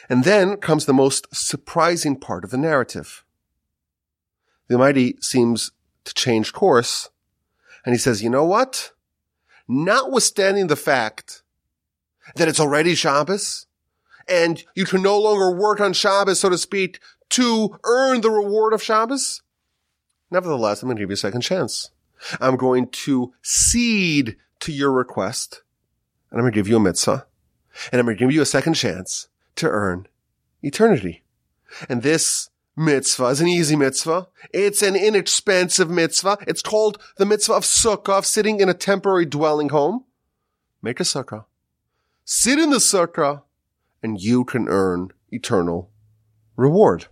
And 0.08 0.24
then 0.24 0.56
comes 0.56 0.86
the 0.86 0.94
most 0.94 1.26
surprising 1.34 2.18
part 2.18 2.42
of 2.42 2.50
the 2.50 2.56
narrative. 2.56 3.26
The 4.68 4.76
Almighty 4.76 5.18
seems 5.20 5.72
to 6.04 6.14
change 6.14 6.54
course. 6.54 7.10
And 7.84 7.94
he 7.94 7.98
says, 7.98 8.22
you 8.22 8.30
know 8.30 8.44
what? 8.44 8.92
Notwithstanding 9.68 10.68
the 10.68 10.76
fact 10.76 11.42
that 12.36 12.48
it's 12.48 12.60
already 12.60 12.94
Shabbos, 12.94 13.66
and 14.28 14.62
you 14.74 14.84
can 14.84 15.02
no 15.02 15.20
longer 15.20 15.50
work 15.50 15.80
on 15.80 15.92
Shabbos, 15.92 16.40
so 16.40 16.48
to 16.48 16.58
speak, 16.58 17.00
to 17.30 17.78
earn 17.84 18.20
the 18.20 18.30
reward 18.30 18.72
of 18.72 18.82
Shabbos. 18.82 19.42
Nevertheless, 20.30 20.82
I'm 20.82 20.88
going 20.88 20.96
to 20.96 21.02
give 21.02 21.10
you 21.10 21.14
a 21.14 21.16
second 21.16 21.42
chance. 21.42 21.90
I'm 22.40 22.56
going 22.56 22.88
to 22.88 23.32
cede 23.42 24.36
to 24.60 24.72
your 24.72 24.92
request, 24.92 25.62
and 26.30 26.38
I'm 26.38 26.44
going 26.44 26.52
to 26.52 26.58
give 26.58 26.68
you 26.68 26.76
a 26.76 26.80
mitzvah, 26.80 27.26
and 27.90 27.98
I'm 27.98 28.06
going 28.06 28.16
to 28.16 28.24
give 28.24 28.32
you 28.32 28.42
a 28.42 28.46
second 28.46 28.74
chance 28.74 29.28
to 29.56 29.68
earn 29.68 30.06
eternity. 30.62 31.22
And 31.88 32.02
this 32.02 32.50
mitzvah 32.76 33.26
is 33.26 33.40
an 33.40 33.48
easy 33.48 33.76
mitzvah. 33.76 34.28
It's 34.52 34.82
an 34.82 34.96
inexpensive 34.96 35.90
mitzvah. 35.90 36.38
It's 36.46 36.62
called 36.62 36.98
the 37.16 37.26
mitzvah 37.26 37.54
of 37.54 37.64
sukkah, 37.64 38.18
of 38.18 38.26
sitting 38.26 38.60
in 38.60 38.68
a 38.68 38.74
temporary 38.74 39.26
dwelling 39.26 39.70
home. 39.70 40.04
Make 40.80 41.00
a 41.00 41.04
sukkah. 41.04 41.44
Sit 42.24 42.58
in 42.58 42.70
the 42.70 42.76
sukkah 42.76 43.42
and 44.02 44.20
you 44.20 44.44
can 44.44 44.68
earn 44.68 45.08
eternal 45.30 45.90
reward. 46.56 47.06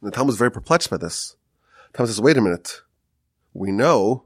And 0.00 0.10
the 0.10 0.14
Talmud 0.14 0.32
is 0.32 0.38
very 0.38 0.50
perplexed 0.50 0.90
by 0.90 0.96
this. 0.96 1.36
Talmud 1.92 2.08
says, 2.08 2.20
wait 2.20 2.36
a 2.36 2.40
minute. 2.40 2.82
We 3.52 3.70
know 3.70 4.24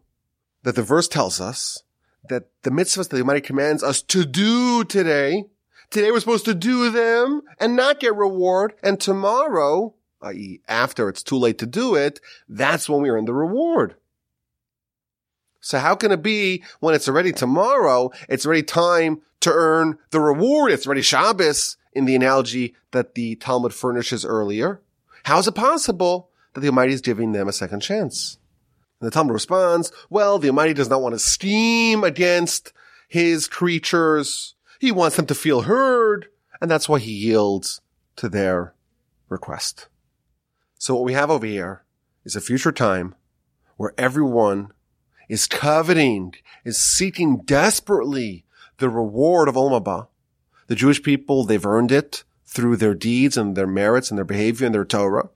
that 0.63 0.77
the 0.77 0.83
verse 0.83 1.09
tells 1.09 1.41
us 1.41 1.83
that 2.29 2.49
the 2.63 2.71
mitzvahs 2.71 3.09
that 3.09 3.17
the 3.17 3.21
Almighty 3.21 3.41
commands 3.41 3.83
us 3.83 4.03
to 4.03 4.25
do 4.25 4.85
today, 4.85 5.45
today 5.91 6.11
we're 6.11 6.21
supposed 6.21 6.45
to 6.47 6.55
do 6.55 6.91
them 6.91 7.43
and 7.61 7.77
not 7.77 8.01
get 8.01 8.15
reward. 8.15 8.75
And 8.83 9.01
tomorrow, 9.01 9.95
i.e. 10.23 10.61
after 10.67 11.09
it's 11.09 11.23
too 11.23 11.37
late 11.37 11.59
to 11.59 11.67
do 11.67 11.95
it, 11.95 12.21
that's 12.49 12.89
when 12.89 13.03
we 13.03 13.11
earn 13.11 13.27
the 13.27 13.35
reward. 13.35 13.97
So 15.61 15.79
how 15.79 15.95
can 15.95 16.13
it 16.13 16.23
be 16.23 16.63
when 16.81 16.95
it's 16.95 17.09
already 17.09 17.33
tomorrow, 17.33 18.11
it's 18.29 18.47
already 18.47 18.63
time 18.63 19.23
to 19.41 19.53
earn 19.53 19.99
the 20.11 20.21
reward. 20.21 20.73
It's 20.73 20.87
already 20.87 21.03
Shabbos 21.03 21.77
in 21.93 22.05
the 22.05 22.17
analogy 22.17 22.75
that 22.93 23.15
the 23.15 23.37
Talmud 23.37 23.73
furnishes 23.73 24.25
earlier. 24.25 24.81
How 25.25 25.39
is 25.39 25.49
it 25.49 25.55
possible 25.55 26.31
that 26.53 26.61
the 26.61 26.69
Almighty 26.69 26.93
is 26.93 27.01
giving 27.01 27.33
them 27.33 27.49
a 27.49 27.53
second 27.53 27.81
chance? 27.81 28.39
And 29.01 29.07
the 29.07 29.11
Talmud 29.11 29.33
responds, 29.33 29.93
well, 30.09 30.39
the 30.39 30.49
Almighty 30.49 30.75
does 30.75 30.89
not 30.89 31.03
want 31.03 31.15
to 31.15 31.19
scheme 31.19 32.05
against 32.05 32.73
his 33.09 33.49
creatures. 33.49 34.55
He 34.79 34.93
wants 34.93 35.17
them 35.17 35.27
to 35.27 35.35
feel 35.35 35.63
heard, 35.63 36.27
and 36.61 36.71
that's 36.71 36.89
why 36.89 36.99
he 36.99 37.13
yields 37.13 37.81
to 38.17 38.29
their 38.29 38.75
request. 39.29 39.89
So 40.79 40.95
what 40.95 41.05
we 41.05 41.15
have 41.15 41.31
over 41.31 41.47
here 41.47 41.85
is 42.25 42.37
a 42.37 42.41
future 42.41 42.73
time 42.73 43.15
where 43.77 43.95
everyone 43.99 44.73
is 45.29 45.47
coveting, 45.47 46.35
is 46.65 46.79
seeking 46.79 47.39
desperately 47.39 48.45
the 48.79 48.89
reward 48.89 49.49
of 49.49 49.55
Olam 49.55 49.83
Haba. 49.83 50.09
The 50.67 50.75
Jewish 50.75 51.03
people, 51.03 51.45
they've 51.45 51.65
earned 51.65 51.93
it 51.93 52.25
through 52.45 52.77
their 52.77 52.95
deeds 52.95 53.37
and 53.37 53.57
their 53.57 53.67
merits 53.67 54.11
and 54.11 54.19
their 54.19 54.25
behavior 54.25 54.67
and 54.67 54.75
their 54.75 54.85
Torah. 54.85 55.31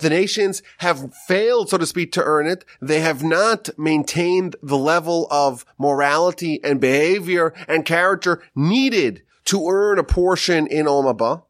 The 0.00 0.10
nations 0.10 0.62
have 0.78 1.14
failed, 1.26 1.70
so 1.70 1.78
to 1.78 1.86
speak, 1.86 2.12
to 2.12 2.22
earn 2.22 2.46
it. 2.46 2.64
They 2.82 3.00
have 3.00 3.24
not 3.24 3.70
maintained 3.78 4.56
the 4.62 4.76
level 4.76 5.26
of 5.30 5.64
morality 5.78 6.62
and 6.62 6.80
behavior 6.80 7.54
and 7.66 7.86
character 7.86 8.42
needed 8.54 9.22
to 9.46 9.68
earn 9.68 9.98
a 9.98 10.04
portion 10.04 10.66
in 10.66 10.86
Olam 10.86 11.16
Haba. 11.16 11.44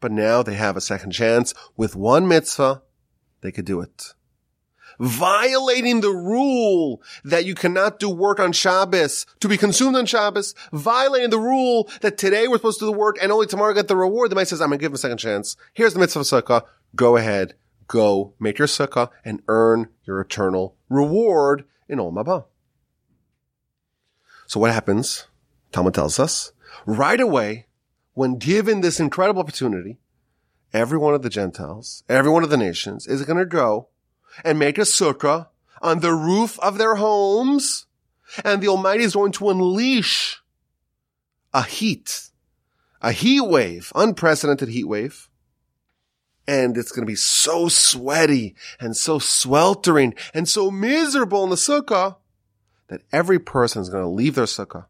But 0.00 0.12
now 0.12 0.42
they 0.42 0.54
have 0.54 0.76
a 0.76 0.80
second 0.80 1.10
chance. 1.10 1.52
With 1.76 1.94
one 1.94 2.26
mitzvah, 2.26 2.82
they 3.42 3.52
could 3.52 3.66
do 3.66 3.80
it 3.80 4.14
violating 4.98 6.00
the 6.00 6.10
rule 6.10 7.02
that 7.24 7.44
you 7.44 7.54
cannot 7.54 7.98
do 7.98 8.08
work 8.08 8.40
on 8.40 8.52
Shabbos 8.52 9.26
to 9.40 9.48
be 9.48 9.56
consumed 9.56 9.96
on 9.96 10.06
Shabbos, 10.06 10.54
violating 10.72 11.30
the 11.30 11.38
rule 11.38 11.88
that 12.00 12.18
today 12.18 12.48
we're 12.48 12.56
supposed 12.56 12.78
to 12.80 12.86
do 12.86 12.92
the 12.92 12.98
work 12.98 13.16
and 13.20 13.32
only 13.32 13.46
tomorrow 13.46 13.74
get 13.74 13.88
the 13.88 13.96
reward. 13.96 14.30
The 14.30 14.36
man 14.36 14.46
says, 14.46 14.60
I'm 14.60 14.68
going 14.68 14.78
to 14.78 14.82
give 14.82 14.90
him 14.90 14.96
a 14.96 14.98
second 14.98 15.18
chance. 15.18 15.56
Here's 15.74 15.94
the 15.94 16.00
mitzvah 16.00 16.20
sukkah. 16.20 16.62
Go 16.94 17.16
ahead. 17.16 17.54
Go 17.86 18.34
make 18.38 18.58
your 18.58 18.68
sukkah 18.68 19.10
and 19.24 19.42
earn 19.48 19.88
your 20.04 20.20
eternal 20.20 20.76
reward 20.88 21.64
in 21.88 21.98
Olam 21.98 22.22
Haba. 22.22 22.44
So 24.46 24.60
what 24.60 24.72
happens? 24.72 25.26
Talmud 25.72 25.94
tells 25.94 26.18
us 26.18 26.52
right 26.86 27.20
away 27.20 27.66
when 28.14 28.38
given 28.38 28.80
this 28.80 28.98
incredible 28.98 29.40
opportunity, 29.40 29.98
every 30.72 30.98
one 30.98 31.14
of 31.14 31.22
the 31.22 31.30
Gentiles, 31.30 32.02
every 32.08 32.30
one 32.30 32.42
of 32.42 32.50
the 32.50 32.56
nations 32.56 33.06
is 33.06 33.24
going 33.24 33.38
to 33.38 33.46
go 33.46 33.88
and 34.44 34.58
make 34.58 34.78
a 34.78 34.82
sukkah 34.82 35.48
on 35.80 36.00
the 36.00 36.12
roof 36.12 36.58
of 36.60 36.78
their 36.78 36.96
homes. 36.96 37.86
And 38.44 38.62
the 38.62 38.68
Almighty 38.68 39.04
is 39.04 39.14
going 39.14 39.32
to 39.32 39.50
unleash 39.50 40.40
a 41.54 41.62
heat, 41.62 42.30
a 43.00 43.12
heat 43.12 43.40
wave, 43.40 43.90
unprecedented 43.94 44.68
heat 44.68 44.84
wave. 44.84 45.28
And 46.46 46.76
it's 46.76 46.92
going 46.92 47.02
to 47.02 47.10
be 47.10 47.14
so 47.14 47.68
sweaty 47.68 48.54
and 48.80 48.96
so 48.96 49.18
sweltering 49.18 50.14
and 50.32 50.48
so 50.48 50.70
miserable 50.70 51.44
in 51.44 51.50
the 51.50 51.56
sukkah 51.56 52.16
that 52.88 53.02
every 53.12 53.38
person 53.38 53.82
is 53.82 53.90
going 53.90 54.02
to 54.02 54.08
leave 54.08 54.34
their 54.34 54.46
sukkah 54.46 54.86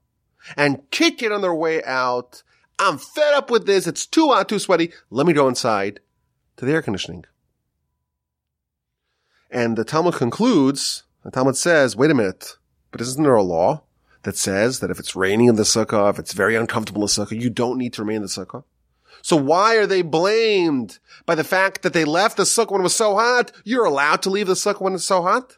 and 0.57 0.88
kick 0.90 1.23
it 1.23 1.33
on 1.33 1.43
their 1.43 1.55
way 1.55 1.83
out. 1.85 2.43
I'm 2.78 2.99
fed 2.99 3.35
up 3.35 3.50
with 3.50 3.67
this. 3.67 3.87
It's 3.87 4.07
too 4.07 4.28
hot, 4.28 4.49
too 4.49 4.61
sweaty. 4.61 4.93
Let 5.11 5.26
me 5.26 5.33
go 5.33 5.49
inside 5.49 6.00
to 6.57 6.64
the 6.64 6.73
air 6.73 6.83
conditioning. 6.83 7.25
And 9.50 9.76
the 9.76 9.85
Talmud 9.85 10.14
concludes, 10.14 11.05
the 11.25 11.31
Talmud 11.31 11.57
says, 11.57 11.97
wait 11.97 12.11
a 12.11 12.14
minute, 12.14 12.57
but 12.90 13.00
isn't 13.00 13.23
there 13.23 13.35
a 13.35 13.43
law 13.43 13.83
that 14.23 14.37
says 14.37 14.81
that 14.81 14.90
if 14.90 14.99
it's 14.99 15.17
raining 15.17 15.49
in 15.49 15.57
the 15.57 15.62
sukkah, 15.62 16.11
if 16.11 16.19
it's 16.19 16.33
very 16.33 16.55
uncomfortable 16.55 17.02
in 17.02 17.07
the 17.07 17.09
sukkah, 17.09 17.40
you 17.40 17.50
don't 17.50 17.78
need 17.78 17.93
to 17.95 18.02
remain 18.02 18.17
in 18.17 18.23
the 18.23 18.28
sukkah? 18.28 18.64
So 19.23 19.37
why 19.37 19.76
are 19.76 19.87
they 19.87 20.02
blamed 20.02 20.99
by 21.26 21.35
the 21.35 21.45
fact 21.45 21.83
that 21.83 21.93
they 21.93 22.05
left 22.05 22.37
the 22.37 22.45
sukkah 22.45 22.73
when 22.73 22.83
it 22.83 22.85
was 22.85 22.95
so 22.95 23.17
hot? 23.17 23.52
You're 23.64 23.85
allowed 23.85 24.23
to 24.23 24.31
leave 24.31 24.47
the 24.47 24.55
sukkah 24.55 24.81
when 24.81 24.95
it's 24.95 25.05
so 25.05 25.23
hot? 25.23 25.57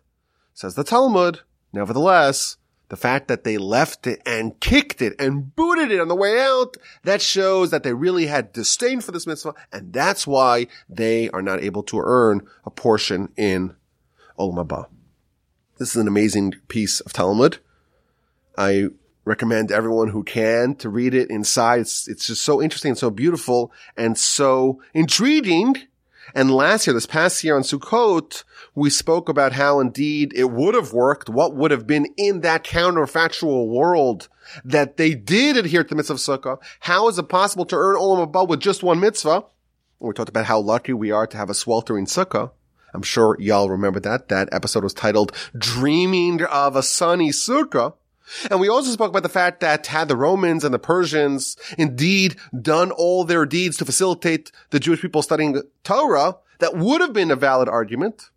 Says 0.54 0.74
the 0.74 0.84
Talmud. 0.84 1.40
Nevertheless, 1.72 2.56
the 2.88 2.96
fact 2.96 3.28
that 3.28 3.44
they 3.44 3.56
left 3.56 4.06
it 4.06 4.20
and 4.26 4.58
kicked 4.60 5.00
it 5.00 5.14
and 5.20 5.54
booted 5.54 5.92
it 5.92 6.00
on 6.00 6.08
the 6.08 6.16
way 6.16 6.40
out, 6.40 6.76
that 7.04 7.22
shows 7.22 7.70
that 7.70 7.84
they 7.84 7.94
really 7.94 8.26
had 8.26 8.52
disdain 8.52 9.00
for 9.00 9.12
this 9.12 9.26
mitzvah, 9.26 9.54
and 9.72 9.92
that's 9.92 10.26
why 10.26 10.66
they 10.88 11.30
are 11.30 11.42
not 11.42 11.62
able 11.62 11.84
to 11.84 12.00
earn 12.00 12.46
a 12.64 12.70
portion 12.70 13.32
in 13.36 13.76
Oh, 14.40 14.50
Olam 14.50 14.66
Haba. 14.66 14.86
This 15.78 15.90
is 15.90 15.96
an 15.96 16.08
amazing 16.08 16.54
piece 16.68 17.00
of 17.00 17.12
Talmud. 17.12 17.58
I 18.56 18.86
recommend 19.26 19.70
everyone 19.70 20.08
who 20.08 20.24
can 20.24 20.74
to 20.76 20.88
read 20.88 21.14
it 21.14 21.30
inside. 21.30 21.80
It's, 21.80 22.08
it's 22.08 22.26
just 22.26 22.42
so 22.42 22.62
interesting 22.62 22.90
and 22.90 22.98
so 22.98 23.10
beautiful 23.10 23.70
and 23.98 24.16
so 24.16 24.80
intriguing. 24.94 25.76
And 26.34 26.50
last 26.50 26.86
year, 26.86 26.94
this 26.94 27.06
past 27.06 27.44
year 27.44 27.54
on 27.54 27.62
Sukkot, 27.62 28.44
we 28.74 28.88
spoke 28.88 29.28
about 29.28 29.52
how 29.52 29.78
indeed 29.78 30.32
it 30.34 30.50
would 30.50 30.74
have 30.74 30.94
worked, 30.94 31.28
what 31.28 31.54
would 31.54 31.70
have 31.70 31.86
been 31.86 32.06
in 32.16 32.40
that 32.40 32.64
counterfactual 32.64 33.68
world 33.68 34.28
that 34.64 34.96
they 34.96 35.14
did 35.14 35.58
adhere 35.58 35.82
to 35.82 35.88
the 35.88 35.96
mitzvah 35.96 36.14
of 36.14 36.18
Sukkah. 36.18 36.58
How 36.80 37.08
is 37.08 37.18
it 37.18 37.28
possible 37.28 37.66
to 37.66 37.76
earn 37.76 37.96
Olam 37.96 38.32
Haba 38.32 38.48
with 38.48 38.60
just 38.60 38.82
one 38.82 39.00
mitzvah? 39.00 39.44
We 39.98 40.14
talked 40.14 40.30
about 40.30 40.46
how 40.46 40.60
lucky 40.60 40.94
we 40.94 41.10
are 41.10 41.26
to 41.26 41.36
have 41.36 41.50
a 41.50 41.54
sweltering 41.54 42.06
Sukkah. 42.06 42.52
I'm 42.92 43.02
sure 43.02 43.36
y'all 43.38 43.70
remember 43.70 44.00
that. 44.00 44.28
That 44.28 44.48
episode 44.52 44.84
was 44.84 44.94
titled 44.94 45.32
Dreaming 45.56 46.42
of 46.42 46.76
a 46.76 46.82
Sunny 46.82 47.30
Sukkah. 47.30 47.94
And 48.50 48.60
we 48.60 48.68
also 48.68 48.90
spoke 48.90 49.10
about 49.10 49.24
the 49.24 49.28
fact 49.28 49.60
that 49.60 49.86
had 49.88 50.08
the 50.08 50.16
Romans 50.16 50.64
and 50.64 50.72
the 50.72 50.78
Persians 50.78 51.56
indeed 51.76 52.36
done 52.60 52.90
all 52.92 53.24
their 53.24 53.44
deeds 53.44 53.76
to 53.78 53.84
facilitate 53.84 54.52
the 54.70 54.80
Jewish 54.80 55.00
people 55.00 55.22
studying 55.22 55.60
Torah, 55.82 56.36
that 56.60 56.76
would 56.76 57.00
have 57.00 57.12
been 57.12 57.30
a 57.30 57.36
valid 57.36 57.68
argument. 57.68 58.30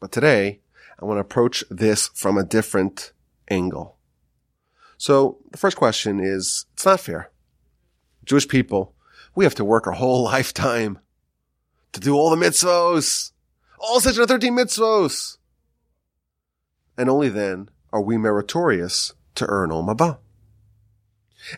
But 0.00 0.12
today, 0.12 0.60
I 1.00 1.04
want 1.04 1.16
to 1.16 1.22
approach 1.22 1.64
this 1.70 2.08
from 2.14 2.38
a 2.38 2.44
different 2.44 3.12
angle. 3.48 3.96
So 4.98 5.38
the 5.50 5.58
first 5.58 5.76
question 5.76 6.20
is, 6.20 6.66
it's 6.74 6.86
not 6.86 7.00
fair. 7.00 7.30
Jewish 8.24 8.48
people, 8.48 8.94
we 9.34 9.44
have 9.44 9.54
to 9.56 9.64
work 9.64 9.86
our 9.86 9.94
whole 9.94 10.24
lifetime 10.34 10.98
to 11.92 12.00
do 12.00 12.14
all 12.14 12.30
the 12.30 12.36
mitzvos 12.36 13.32
all 13.78 14.00
such 14.00 14.18
are 14.18 14.26
13 14.26 14.54
mitzvos. 14.56 15.38
and 16.98 17.10
only 17.10 17.28
then 17.28 17.68
are 17.92 18.00
we 18.00 18.16
meritorious 18.16 19.12
to 19.34 19.46
earn 19.48 19.70
Olam 19.70 19.94
Haba. 19.94 20.18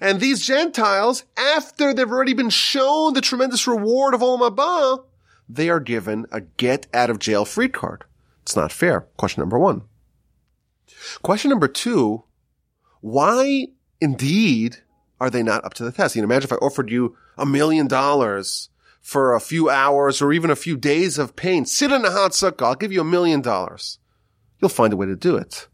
And 0.00 0.20
these 0.20 0.44
Gentiles, 0.44 1.24
after 1.36 1.94
they've 1.94 2.10
already 2.10 2.34
been 2.34 2.50
shown 2.50 3.14
the 3.14 3.20
tremendous 3.20 3.66
reward 3.66 4.14
of 4.14 4.20
Olam 4.20 4.50
Haba, 4.50 5.04
they 5.48 5.70
are 5.70 5.80
given 5.80 6.26
a 6.30 6.42
get 6.42 6.86
out 6.92 7.08
of 7.08 7.18
jail 7.18 7.44
free 7.44 7.68
card. 7.68 8.04
It's 8.42 8.56
not 8.56 8.72
fair. 8.72 9.02
Question 9.16 9.40
number 9.40 9.58
one. 9.58 9.82
Question 11.22 11.50
number 11.50 11.68
two, 11.68 12.24
why 13.00 13.68
indeed 14.00 14.78
are 15.20 15.30
they 15.30 15.42
not 15.42 15.64
up 15.64 15.74
to 15.74 15.84
the 15.84 15.92
test? 15.92 16.16
You 16.16 16.22
know, 16.22 16.26
imagine 16.26 16.48
if 16.48 16.52
I 16.52 16.56
offered 16.56 16.90
you 16.90 17.16
a 17.38 17.46
million 17.46 17.86
dollars 17.86 18.68
for 19.08 19.34
a 19.34 19.40
few 19.40 19.70
hours 19.70 20.20
or 20.20 20.34
even 20.34 20.50
a 20.50 20.54
few 20.54 20.76
days 20.76 21.16
of 21.16 21.34
pain. 21.34 21.64
Sit 21.64 21.90
in 21.90 22.04
a 22.04 22.10
hot 22.10 22.32
sukkah. 22.32 22.66
I'll 22.66 22.74
give 22.74 22.92
you 22.92 23.00
a 23.00 23.04
million 23.04 23.40
dollars. 23.40 23.98
You'll 24.60 24.68
find 24.68 24.92
a 24.92 24.98
way 24.98 25.06
to 25.06 25.16
do 25.16 25.34
it. 25.34 25.66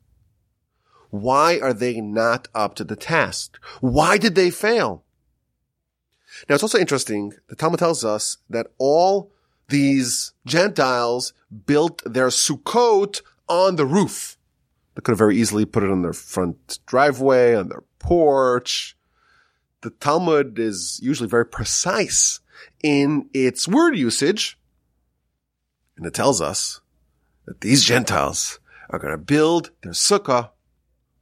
Why 1.11 1.59
are 1.59 1.73
they 1.73 2.01
not 2.01 2.47
up 2.55 2.77
to 2.77 2.85
the 2.85 2.95
task? 2.95 3.59
Why 3.81 4.19
did 4.19 4.37
they 4.37 4.53
fail? 4.53 5.03
Now, 6.49 6.55
it's 6.55 6.63
also 6.63 6.79
interesting. 6.79 7.33
The 7.49 7.57
Talmud 7.57 7.81
tells 7.81 8.05
us 8.05 8.37
that 8.51 8.69
all 8.79 9.33
these 9.69 10.33
Gentiles 10.47 11.33
built 11.67 12.03
their 12.07 12.29
Sukkot 12.29 13.21
on 13.49 13.75
the 13.75 13.87
roof. 13.87 14.39
They 14.95 15.01
could 15.01 15.11
have 15.11 15.19
very 15.19 15.37
easily 15.39 15.65
put 15.65 15.83
it 15.83 15.91
on 15.91 16.03
their 16.03 16.13
front 16.13 16.79
driveway, 16.87 17.57
on 17.57 17.69
their 17.69 17.83
porch. 17.99 18.97
The 19.81 19.91
Talmud 19.91 20.57
is 20.61 21.01
usually 21.03 21.29
very 21.29 21.47
precise 21.47 22.39
in 22.83 23.29
its 23.33 23.69
word 23.69 23.97
usage. 23.97 24.59
And 25.97 26.07
it 26.07 26.15
tells 26.15 26.41
us 26.41 26.81
that 27.47 27.61
these 27.61 27.85
Gentiles 27.85 28.59
are 28.91 28.99
going 28.99 29.13
to 29.13 29.19
build 29.19 29.71
their 29.83 29.93
sukkah 29.93 30.51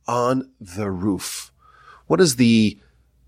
on 0.07 0.51
the 0.61 0.91
roof. 0.91 1.53
What 2.07 2.21
is 2.21 2.37
the 2.37 2.79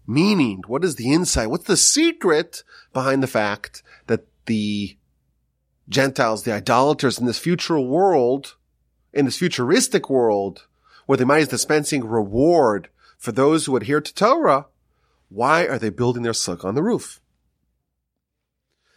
meaning? 0.06 0.62
What 0.66 0.84
is 0.84 0.96
the 0.96 1.12
insight? 1.12 1.50
What's 1.50 1.66
the 1.66 1.76
secret 1.76 2.62
behind 2.92 3.23
the 3.23 3.28
fact 3.28 3.82
that 4.06 4.26
the 4.46 4.96
Gentiles, 5.88 6.42
the 6.42 6.52
idolaters 6.52 7.18
in 7.18 7.26
this 7.26 7.38
future 7.38 7.78
world, 7.78 8.56
in 9.12 9.26
this 9.26 9.38
futuristic 9.38 10.08
world, 10.08 10.66
where 11.06 11.18
the 11.18 11.26
might 11.26 11.42
is 11.42 11.49
dispensing 11.49 12.04
reward 12.04 12.88
for 13.18 13.32
those 13.32 13.66
who 13.66 13.76
adhere 13.76 14.00
to 14.00 14.14
Torah, 14.14 14.66
why 15.28 15.66
are 15.66 15.78
they 15.78 15.90
building 15.90 16.23
their 16.23 16.32
sukkah 16.32 16.64
on 16.64 16.75
the 16.75 16.82
roof? 16.82 17.20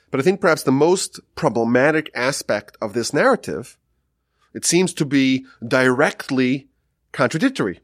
But 0.09 0.19
I 0.19 0.23
think 0.23 0.39
perhaps 0.39 0.63
the 0.63 0.71
most 0.71 1.19
problematic 1.35 2.09
aspect 2.15 2.77
of 2.81 2.93
this 2.93 3.13
narrative, 3.13 3.77
it 4.53 4.65
seems 4.65 4.93
to 4.95 5.05
be 5.05 5.45
directly 5.65 6.67
contradictory. 7.11 7.81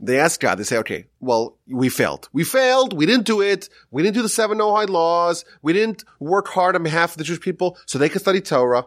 They 0.00 0.18
ask 0.18 0.40
God, 0.40 0.58
they 0.58 0.64
say, 0.64 0.78
okay, 0.78 1.06
well, 1.18 1.58
we 1.66 1.88
failed. 1.88 2.28
We 2.32 2.44
failed. 2.44 2.92
We 2.92 3.04
didn't 3.04 3.26
do 3.26 3.40
it. 3.40 3.68
We 3.90 4.02
didn't 4.02 4.14
do 4.14 4.22
the 4.22 4.28
seven 4.28 4.58
Noahide 4.58 4.88
laws. 4.88 5.44
We 5.60 5.72
didn't 5.72 6.04
work 6.20 6.48
hard 6.48 6.76
on 6.76 6.84
behalf 6.84 7.12
of 7.12 7.18
the 7.18 7.24
Jewish 7.24 7.40
people 7.40 7.76
so 7.84 7.98
they 7.98 8.08
could 8.08 8.22
study 8.22 8.40
Torah. 8.40 8.86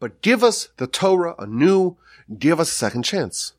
But 0.00 0.20
give 0.20 0.42
us 0.42 0.68
the 0.76 0.88
Torah 0.88 1.34
anew. 1.38 1.96
Give 2.36 2.58
us 2.58 2.70
a 2.70 2.74
second 2.74 3.04
chance. 3.04 3.52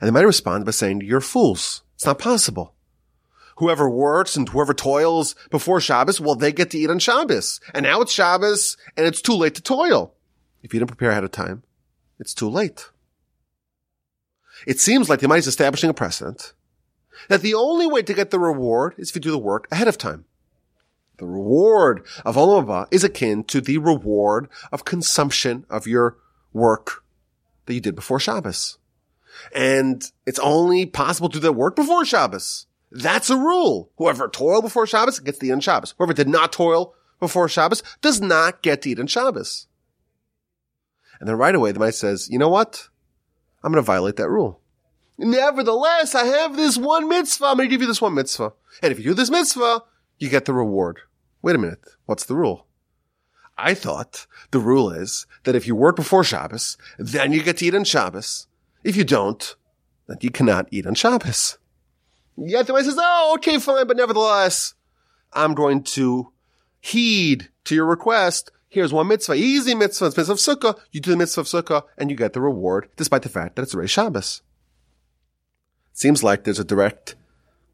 And 0.00 0.06
they 0.06 0.12
might 0.12 0.26
respond 0.26 0.64
by 0.64 0.70
saying, 0.70 1.00
you're 1.00 1.20
fools. 1.20 1.82
It's 1.96 2.06
not 2.06 2.20
possible. 2.20 2.74
Whoever 3.60 3.90
works 3.90 4.36
and 4.36 4.48
whoever 4.48 4.72
toils 4.72 5.34
before 5.50 5.82
Shabbos, 5.82 6.18
well, 6.18 6.34
they 6.34 6.50
get 6.50 6.70
to 6.70 6.78
eat 6.78 6.88
on 6.88 6.98
Shabbos. 6.98 7.60
And 7.74 7.82
now 7.82 8.00
it's 8.00 8.10
Shabbos 8.10 8.78
and 8.96 9.06
it's 9.06 9.20
too 9.20 9.34
late 9.34 9.54
to 9.56 9.62
toil. 9.62 10.14
If 10.62 10.72
you 10.72 10.80
didn't 10.80 10.88
prepare 10.88 11.10
ahead 11.10 11.24
of 11.24 11.30
time, 11.30 11.62
it's 12.18 12.32
too 12.32 12.48
late. 12.48 12.88
It 14.66 14.80
seems 14.80 15.10
like 15.10 15.20
the 15.20 15.26
Almighty 15.26 15.40
is 15.40 15.46
establishing 15.46 15.90
a 15.90 15.94
precedent 15.94 16.54
that 17.28 17.42
the 17.42 17.52
only 17.52 17.86
way 17.86 18.00
to 18.00 18.14
get 18.14 18.30
the 18.30 18.38
reward 18.38 18.94
is 18.96 19.10
if 19.10 19.16
you 19.16 19.20
do 19.20 19.30
the 19.30 19.36
work 19.36 19.68
ahead 19.70 19.88
of 19.88 19.98
time. 19.98 20.24
The 21.18 21.26
reward 21.26 22.06
of 22.24 22.36
Olam 22.36 22.64
Haba 22.64 22.86
is 22.90 23.04
akin 23.04 23.44
to 23.44 23.60
the 23.60 23.76
reward 23.76 24.48
of 24.72 24.86
consumption 24.86 25.66
of 25.68 25.86
your 25.86 26.16
work 26.54 27.04
that 27.66 27.74
you 27.74 27.80
did 27.82 27.94
before 27.94 28.20
Shabbos. 28.20 28.78
And 29.54 30.02
it's 30.24 30.38
only 30.38 30.86
possible 30.86 31.28
to 31.28 31.36
do 31.36 31.40
that 31.40 31.52
work 31.52 31.76
before 31.76 32.06
Shabbos. 32.06 32.66
That's 32.90 33.30
a 33.30 33.36
rule. 33.36 33.90
Whoever 33.96 34.28
toiled 34.28 34.64
before 34.64 34.86
Shabbos 34.86 35.20
gets 35.20 35.38
to 35.38 35.46
eat 35.46 35.52
on 35.52 35.60
Shabbos. 35.60 35.94
Whoever 35.96 36.12
did 36.12 36.28
not 36.28 36.52
toil 36.52 36.94
before 37.20 37.48
Shabbos 37.48 37.82
does 38.00 38.20
not 38.20 38.62
get 38.62 38.82
to 38.82 38.90
eat 38.90 39.00
on 39.00 39.06
Shabbos. 39.06 39.66
And 41.20 41.28
then 41.28 41.36
right 41.36 41.54
away 41.54 41.70
the 41.70 41.78
Almighty 41.78 41.92
says, 41.92 42.28
you 42.30 42.38
know 42.38 42.48
what? 42.48 42.88
I'm 43.62 43.72
going 43.72 43.82
to 43.82 43.86
violate 43.86 44.16
that 44.16 44.30
rule. 44.30 44.60
Nevertheless, 45.18 46.14
I 46.14 46.24
have 46.24 46.56
this 46.56 46.78
one 46.78 47.08
mitzvah. 47.08 47.46
I'm 47.46 47.56
going 47.58 47.68
to 47.68 47.72
give 47.72 47.82
you 47.82 47.86
this 47.86 48.00
one 48.00 48.14
mitzvah. 48.14 48.54
And 48.82 48.90
if 48.90 48.98
you 48.98 49.04
do 49.04 49.14
this 49.14 49.30
mitzvah, 49.30 49.82
you 50.18 50.30
get 50.30 50.46
the 50.46 50.54
reward. 50.54 51.00
Wait 51.42 51.54
a 51.54 51.58
minute. 51.58 51.84
What's 52.06 52.24
the 52.24 52.34
rule? 52.34 52.66
I 53.58 53.74
thought 53.74 54.26
the 54.50 54.58
rule 54.58 54.90
is 54.90 55.26
that 55.44 55.54
if 55.54 55.66
you 55.66 55.76
work 55.76 55.96
before 55.96 56.24
Shabbos, 56.24 56.78
then 56.98 57.32
you 57.32 57.42
get 57.42 57.58
to 57.58 57.66
eat 57.66 57.74
on 57.74 57.84
Shabbos. 57.84 58.46
If 58.82 58.96
you 58.96 59.04
don't, 59.04 59.54
then 60.06 60.16
you 60.22 60.30
cannot 60.30 60.68
eat 60.70 60.86
on 60.86 60.94
Shabbos. 60.94 61.58
Yet 62.36 62.66
the 62.66 62.72
man 62.72 62.84
says, 62.84 62.98
oh, 62.98 63.34
okay, 63.36 63.58
fine, 63.58 63.86
but 63.86 63.96
nevertheless, 63.96 64.74
I'm 65.32 65.54
going 65.54 65.82
to 65.82 66.32
heed 66.80 67.48
to 67.64 67.74
your 67.74 67.86
request 67.86 68.50
Here's 68.70 68.92
one 68.92 69.08
mitzvah, 69.08 69.34
easy 69.34 69.74
mitzvah, 69.74 70.06
it's 70.06 70.16
mitzvah 70.16 70.32
of 70.32 70.38
sukkah. 70.38 70.78
You 70.92 71.00
do 71.00 71.10
the 71.10 71.16
mitzvah 71.16 71.40
of 71.40 71.48
sukkah 71.48 71.82
and 71.98 72.08
you 72.08 72.16
get 72.16 72.34
the 72.34 72.40
reward, 72.40 72.88
despite 72.96 73.22
the 73.22 73.28
fact 73.28 73.56
that 73.56 73.62
it's 73.62 73.74
a 73.74 73.86
Shabbos. 73.88 74.42
Seems 75.92 76.22
like 76.22 76.44
there's 76.44 76.60
a 76.60 76.64
direct 76.64 77.16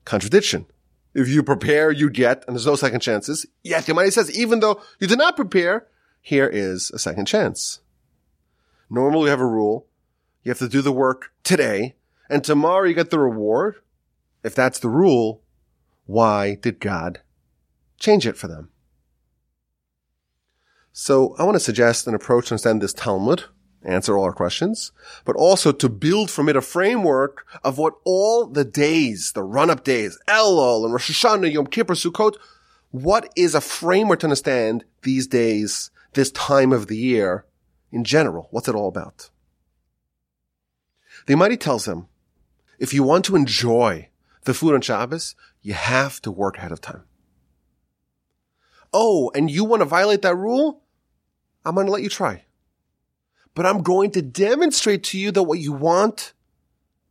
contradiction. 0.06 0.64
If 1.12 1.28
you 1.28 1.42
prepare, 1.42 1.90
you 1.90 2.08
get, 2.08 2.44
and 2.46 2.56
there's 2.56 2.64
no 2.64 2.76
second 2.76 3.00
chances. 3.00 3.44
Yet 3.62 3.84
the 3.84 3.92
Almighty 3.92 4.10
says, 4.10 4.36
even 4.38 4.60
though 4.60 4.80
you 4.98 5.06
did 5.06 5.18
not 5.18 5.36
prepare, 5.36 5.86
here 6.22 6.46
is 6.46 6.90
a 6.92 6.98
second 6.98 7.26
chance. 7.26 7.80
Normally 8.88 9.24
we 9.24 9.30
have 9.30 9.40
a 9.40 9.46
rule. 9.46 9.86
You 10.44 10.50
have 10.50 10.58
to 10.60 10.68
do 10.68 10.80
the 10.80 10.92
work 10.92 11.30
today, 11.44 11.96
and 12.30 12.42
tomorrow 12.42 12.86
you 12.86 12.94
get 12.94 13.10
the 13.10 13.18
reward. 13.18 13.76
If 14.46 14.54
that's 14.54 14.78
the 14.78 14.88
rule, 14.88 15.42
why 16.04 16.54
did 16.54 16.78
God 16.78 17.20
change 17.98 18.28
it 18.28 18.36
for 18.36 18.46
them? 18.46 18.70
So 20.92 21.34
I 21.36 21.42
want 21.42 21.56
to 21.56 21.60
suggest 21.60 22.06
an 22.06 22.14
approach 22.14 22.46
to 22.46 22.54
understand 22.54 22.80
this 22.80 22.92
Talmud, 22.92 23.46
answer 23.82 24.16
all 24.16 24.22
our 24.22 24.32
questions, 24.32 24.92
but 25.24 25.34
also 25.34 25.72
to 25.72 25.88
build 25.88 26.30
from 26.30 26.48
it 26.48 26.54
a 26.54 26.60
framework 26.60 27.44
of 27.64 27.76
what 27.76 27.94
all 28.04 28.46
the 28.46 28.64
days, 28.64 29.32
the 29.32 29.42
run-up 29.42 29.82
days, 29.82 30.16
Elul 30.28 30.84
and 30.84 30.92
Rosh 30.92 31.10
Hashanah, 31.10 31.52
Yom 31.52 31.66
Kippur, 31.66 31.94
Sukkot, 31.94 32.36
what 32.92 33.28
is 33.34 33.52
a 33.56 33.60
framework 33.60 34.20
to 34.20 34.26
understand 34.26 34.84
these 35.02 35.26
days, 35.26 35.90
this 36.12 36.30
time 36.30 36.72
of 36.72 36.86
the 36.86 36.96
year 36.96 37.46
in 37.90 38.04
general? 38.04 38.46
What's 38.52 38.68
it 38.68 38.76
all 38.76 38.86
about? 38.86 39.28
The 41.26 41.32
Almighty 41.32 41.56
tells 41.56 41.88
him, 41.88 42.06
if 42.78 42.94
you 42.94 43.02
want 43.02 43.24
to 43.24 43.34
enjoy 43.34 44.08
the 44.46 44.54
food 44.54 44.74
on 44.74 44.80
Shabbos, 44.80 45.34
you 45.60 45.74
have 45.74 46.20
to 46.22 46.30
work 46.30 46.56
ahead 46.56 46.72
of 46.72 46.80
time. 46.80 47.04
Oh, 48.92 49.30
and 49.34 49.50
you 49.50 49.64
want 49.64 49.80
to 49.80 49.86
violate 49.86 50.22
that 50.22 50.36
rule? 50.36 50.82
I'm 51.64 51.74
going 51.74 51.86
to 51.86 51.92
let 51.92 52.02
you 52.02 52.08
try. 52.08 52.44
But 53.54 53.66
I'm 53.66 53.82
going 53.82 54.10
to 54.12 54.22
demonstrate 54.22 55.02
to 55.04 55.18
you 55.18 55.30
that 55.32 55.42
what 55.42 55.58
you 55.58 55.72
want 55.72 56.32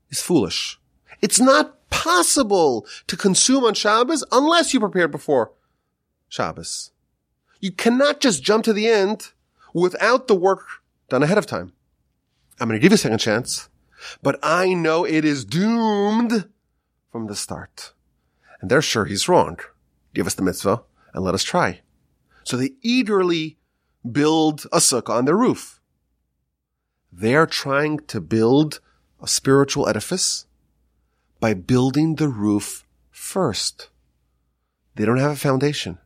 is 0.09 0.21
foolish. 0.21 0.79
It's 1.21 1.39
not 1.39 1.89
possible 1.89 2.87
to 3.07 3.17
consume 3.17 3.63
on 3.63 3.73
Shabbos 3.73 4.23
unless 4.31 4.73
you 4.73 4.79
prepared 4.79 5.11
before 5.11 5.51
Shabbos. 6.29 6.91
You 7.59 7.71
cannot 7.71 8.19
just 8.19 8.43
jump 8.43 8.63
to 8.65 8.73
the 8.73 8.87
end 8.87 9.31
without 9.73 10.27
the 10.27 10.35
work 10.35 10.61
done 11.09 11.23
ahead 11.23 11.37
of 11.37 11.45
time. 11.45 11.73
I'm 12.59 12.67
going 12.67 12.79
to 12.79 12.81
give 12.81 12.91
you 12.91 12.95
a 12.95 12.97
second 12.97 13.19
chance, 13.19 13.69
but 14.23 14.39
I 14.41 14.73
know 14.73 15.03
it 15.03 15.25
is 15.25 15.43
doomed 15.43 16.47
from 17.15 17.28
the 17.28 17.36
start. 17.36 17.93
And 18.60 18.69
they're 18.69 18.82
sure 18.82 19.06
he's 19.06 19.30
wrong. 19.30 19.58
Give 20.13 20.28
us 20.28 20.34
the 20.34 20.41
mitzvah 20.41 20.84
and 21.13 21.23
let 21.23 21.34
us 21.34 21.45
try. 21.45 21.80
So 22.43 22.58
they 22.58 22.71
eagerly 22.82 23.58
build 24.04 24.65
a 24.65 24.80
sukkah 24.80 25.12
on 25.12 25.23
their 25.23 25.38
roof. 25.38 25.80
They 27.13 27.34
are 27.34 27.47
trying 27.47 27.99
to 28.08 28.19
build 28.19 28.82
a 29.23 29.30
spiritual 29.30 29.88
edifice 29.88 30.45
by 31.39 31.54
building 31.54 32.15
the 32.15 32.28
roof 32.28 32.86
first. 33.12 33.88
They 34.95 35.06
don't 35.06 35.19
have 35.19 35.32
a 35.32 35.38
foundation. 35.38 35.99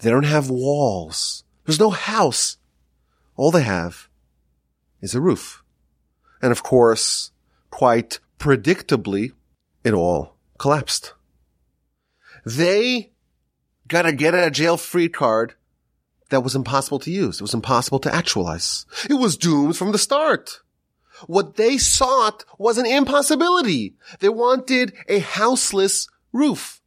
They 0.00 0.10
don't 0.10 0.24
have 0.24 0.50
walls. 0.50 1.44
There's 1.64 1.78
no 1.78 1.90
house. 1.90 2.56
All 3.36 3.52
they 3.52 3.62
have 3.62 4.08
is 5.00 5.14
a 5.14 5.20
roof. 5.20 5.62
And 6.42 6.50
of 6.50 6.64
course, 6.64 7.30
quite 7.70 8.18
predictably, 8.40 9.30
it 9.84 9.94
all 9.94 10.39
collapsed. 10.60 11.14
They 12.44 13.12
got 13.88 14.04
a 14.04 14.12
get 14.12 14.34
out 14.34 14.46
of 14.46 14.52
jail 14.52 14.76
free 14.76 15.08
card 15.08 15.54
that 16.28 16.42
was 16.42 16.54
impossible 16.54 16.98
to 17.00 17.10
use. 17.10 17.40
It 17.40 17.42
was 17.42 17.54
impossible 17.54 17.98
to 18.00 18.14
actualize. 18.14 18.84
It 19.08 19.14
was 19.14 19.38
doomed 19.38 19.78
from 19.78 19.92
the 19.92 19.98
start. 19.98 20.60
What 21.26 21.56
they 21.56 21.78
sought 21.78 22.44
was 22.58 22.76
an 22.76 22.84
impossibility. 22.84 23.94
They 24.18 24.28
wanted 24.28 24.92
a 25.08 25.20
houseless 25.20 26.08
roof, 26.30 26.82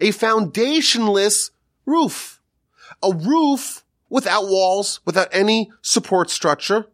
a 0.00 0.08
foundationless 0.08 1.50
roof, 1.84 2.40
a 3.02 3.12
roof 3.12 3.84
without 4.08 4.48
walls, 4.48 5.00
without 5.04 5.28
any 5.32 5.70
support 5.82 6.30
structure. 6.30 6.86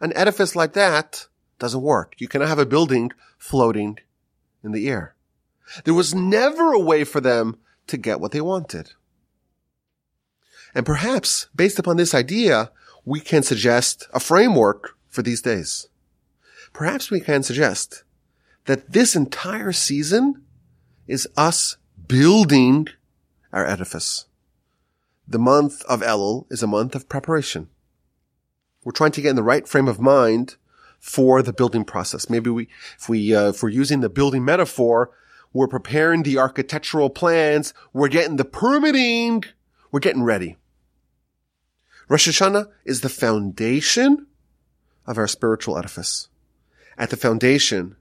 An 0.00 0.12
edifice 0.16 0.56
like 0.56 0.72
that 0.72 1.28
doesn't 1.60 1.80
work. 1.80 2.16
You 2.18 2.26
cannot 2.26 2.48
have 2.48 2.58
a 2.58 2.66
building 2.66 3.12
floating 3.38 4.00
in 4.64 4.72
the 4.72 4.88
air. 4.88 5.15
There 5.84 5.94
was 5.94 6.14
never 6.14 6.72
a 6.72 6.80
way 6.80 7.04
for 7.04 7.20
them 7.20 7.56
to 7.86 7.96
get 7.96 8.20
what 8.20 8.32
they 8.32 8.40
wanted. 8.40 8.92
And 10.74 10.84
perhaps 10.84 11.48
based 11.54 11.78
upon 11.78 11.96
this 11.96 12.14
idea, 12.14 12.70
we 13.04 13.20
can 13.20 13.42
suggest 13.42 14.06
a 14.12 14.20
framework 14.20 14.96
for 15.08 15.22
these 15.22 15.40
days. 15.40 15.88
Perhaps 16.72 17.10
we 17.10 17.20
can 17.20 17.42
suggest 17.42 18.04
that 18.66 18.92
this 18.92 19.16
entire 19.16 19.72
season 19.72 20.42
is 21.06 21.28
us 21.36 21.76
building 22.06 22.88
our 23.52 23.66
edifice. 23.66 24.26
The 25.26 25.38
month 25.38 25.82
of 25.84 26.02
Elul 26.02 26.46
is 26.50 26.62
a 26.62 26.66
month 26.66 26.94
of 26.94 27.08
preparation. 27.08 27.68
We're 28.84 28.92
trying 28.92 29.12
to 29.12 29.22
get 29.22 29.30
in 29.30 29.36
the 29.36 29.42
right 29.42 29.66
frame 29.66 29.88
of 29.88 30.00
mind 30.00 30.56
for 31.00 31.42
the 31.42 31.52
building 31.52 31.84
process. 31.84 32.28
Maybe 32.28 32.50
we, 32.50 32.68
if 32.98 33.08
we, 33.08 33.34
uh, 33.34 33.48
if 33.48 33.62
we're 33.62 33.70
using 33.70 34.00
the 34.00 34.08
building 34.08 34.44
metaphor, 34.44 35.10
we're 35.52 35.68
preparing 35.68 36.22
the 36.22 36.38
architectural 36.38 37.10
plans. 37.10 37.72
We're 37.92 38.08
getting 38.08 38.36
the 38.36 38.44
permitting. 38.44 39.44
We're 39.90 40.00
getting 40.00 40.22
ready. 40.22 40.56
Rosh 42.08 42.28
Hashanah 42.28 42.68
is 42.84 43.00
the 43.00 43.08
foundation 43.08 44.26
of 45.06 45.18
our 45.18 45.26
spiritual 45.26 45.78
edifice. 45.78 46.28
At 46.98 47.10
the 47.10 47.16
foundation, 47.16 47.96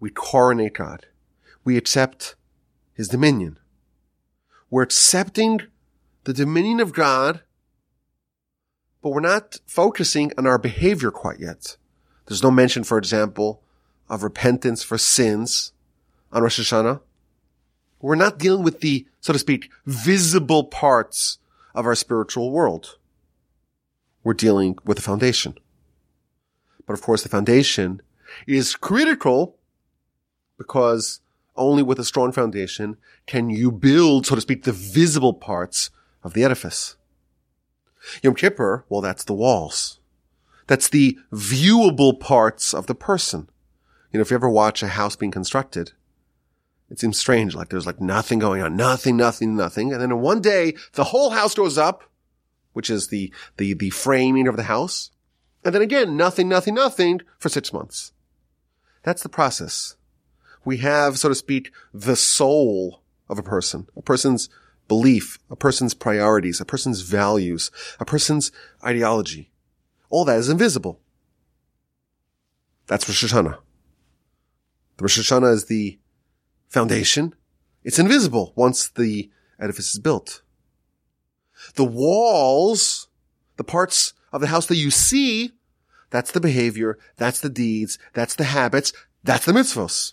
we 0.00 0.10
coronate 0.10 0.74
God. 0.74 1.06
We 1.64 1.76
accept 1.76 2.34
his 2.92 3.08
dominion. 3.08 3.58
We're 4.70 4.82
accepting 4.82 5.60
the 6.24 6.32
dominion 6.32 6.80
of 6.80 6.92
God, 6.92 7.42
but 9.02 9.10
we're 9.10 9.20
not 9.20 9.58
focusing 9.66 10.32
on 10.36 10.46
our 10.46 10.58
behavior 10.58 11.10
quite 11.10 11.38
yet. 11.38 11.76
There's 12.26 12.42
no 12.42 12.50
mention, 12.50 12.84
for 12.84 12.98
example, 12.98 13.62
of 14.08 14.22
repentance 14.22 14.82
for 14.82 14.98
sins 14.98 15.72
on 16.32 16.42
Rosh 16.42 16.60
Hashanah. 16.60 17.00
We're 18.00 18.14
not 18.14 18.38
dealing 18.38 18.62
with 18.62 18.80
the, 18.80 19.06
so 19.20 19.32
to 19.32 19.38
speak, 19.38 19.70
visible 19.86 20.64
parts 20.64 21.38
of 21.74 21.86
our 21.86 21.94
spiritual 21.94 22.50
world. 22.50 22.98
We're 24.22 24.34
dealing 24.34 24.76
with 24.84 24.96
the 24.96 25.02
foundation. 25.02 25.54
But 26.86 26.94
of 26.94 27.02
course, 27.02 27.22
the 27.22 27.28
foundation 27.28 28.02
is 28.46 28.76
critical 28.76 29.56
because 30.58 31.20
only 31.56 31.82
with 31.82 31.98
a 31.98 32.04
strong 32.04 32.32
foundation 32.32 32.96
can 33.26 33.50
you 33.50 33.72
build, 33.72 34.26
so 34.26 34.34
to 34.34 34.40
speak, 34.40 34.64
the 34.64 34.72
visible 34.72 35.34
parts 35.34 35.90
of 36.22 36.34
the 36.34 36.44
edifice. 36.44 36.96
Yom 38.22 38.34
Kippur, 38.34 38.84
well, 38.88 39.00
that's 39.00 39.24
the 39.24 39.34
walls. 39.34 40.00
That's 40.66 40.88
the 40.88 41.18
viewable 41.32 42.18
parts 42.18 42.74
of 42.74 42.86
the 42.86 42.94
person. 42.94 43.48
You 44.12 44.18
know, 44.18 44.22
if 44.22 44.30
you 44.30 44.36
ever 44.36 44.50
watch 44.50 44.82
a 44.82 44.88
house 44.88 45.16
being 45.16 45.32
constructed, 45.32 45.92
it 46.90 47.00
seems 47.00 47.18
strange. 47.18 47.54
Like 47.54 47.68
there's 47.68 47.86
like 47.86 48.00
nothing 48.00 48.38
going 48.38 48.62
on, 48.62 48.76
nothing, 48.76 49.16
nothing, 49.16 49.56
nothing. 49.56 49.92
And 49.92 50.00
then 50.00 50.10
in 50.10 50.20
one 50.20 50.40
day, 50.40 50.74
the 50.92 51.04
whole 51.04 51.30
house 51.30 51.54
goes 51.54 51.78
up, 51.78 52.04
which 52.72 52.90
is 52.90 53.08
the, 53.08 53.32
the, 53.56 53.74
the 53.74 53.90
framing 53.90 54.46
of 54.46 54.56
the 54.56 54.64
house. 54.64 55.10
And 55.64 55.74
then 55.74 55.82
again, 55.82 56.16
nothing, 56.16 56.48
nothing, 56.48 56.74
nothing 56.74 57.22
for 57.38 57.48
six 57.48 57.72
months. 57.72 58.12
That's 59.02 59.22
the 59.22 59.28
process. 59.28 59.96
We 60.64 60.78
have, 60.78 61.18
so 61.18 61.28
to 61.28 61.34
speak, 61.34 61.72
the 61.92 62.16
soul 62.16 63.02
of 63.28 63.38
a 63.38 63.42
person, 63.42 63.88
a 63.96 64.02
person's 64.02 64.48
belief, 64.88 65.38
a 65.50 65.56
person's 65.56 65.94
priorities, 65.94 66.60
a 66.60 66.64
person's 66.64 67.00
values, 67.00 67.70
a 67.98 68.04
person's 68.04 68.52
ideology. 68.84 69.50
All 70.08 70.24
that 70.24 70.38
is 70.38 70.48
invisible. 70.48 71.00
That's 72.86 73.08
Rosh 73.08 73.24
Hashanah. 73.24 73.58
The 74.96 75.02
Rosh 75.02 75.18
Hashanah 75.18 75.52
is 75.52 75.64
the 75.66 75.98
foundation. 76.76 77.34
It's 77.84 77.98
invisible 77.98 78.52
once 78.54 78.88
the 78.88 79.30
edifice 79.58 79.94
is 79.94 79.98
built. 79.98 80.42
The 81.74 81.84
walls, 81.84 83.08
the 83.56 83.64
parts 83.64 84.12
of 84.30 84.42
the 84.42 84.48
house 84.48 84.66
that 84.66 84.76
you 84.76 84.90
see, 84.90 85.52
that's 86.10 86.32
the 86.32 86.40
behavior, 86.40 86.98
that's 87.16 87.40
the 87.40 87.48
deeds, 87.48 87.98
that's 88.12 88.34
the 88.34 88.44
habits, 88.44 88.92
that's 89.24 89.46
the 89.46 89.52
mitzvos. 89.52 90.12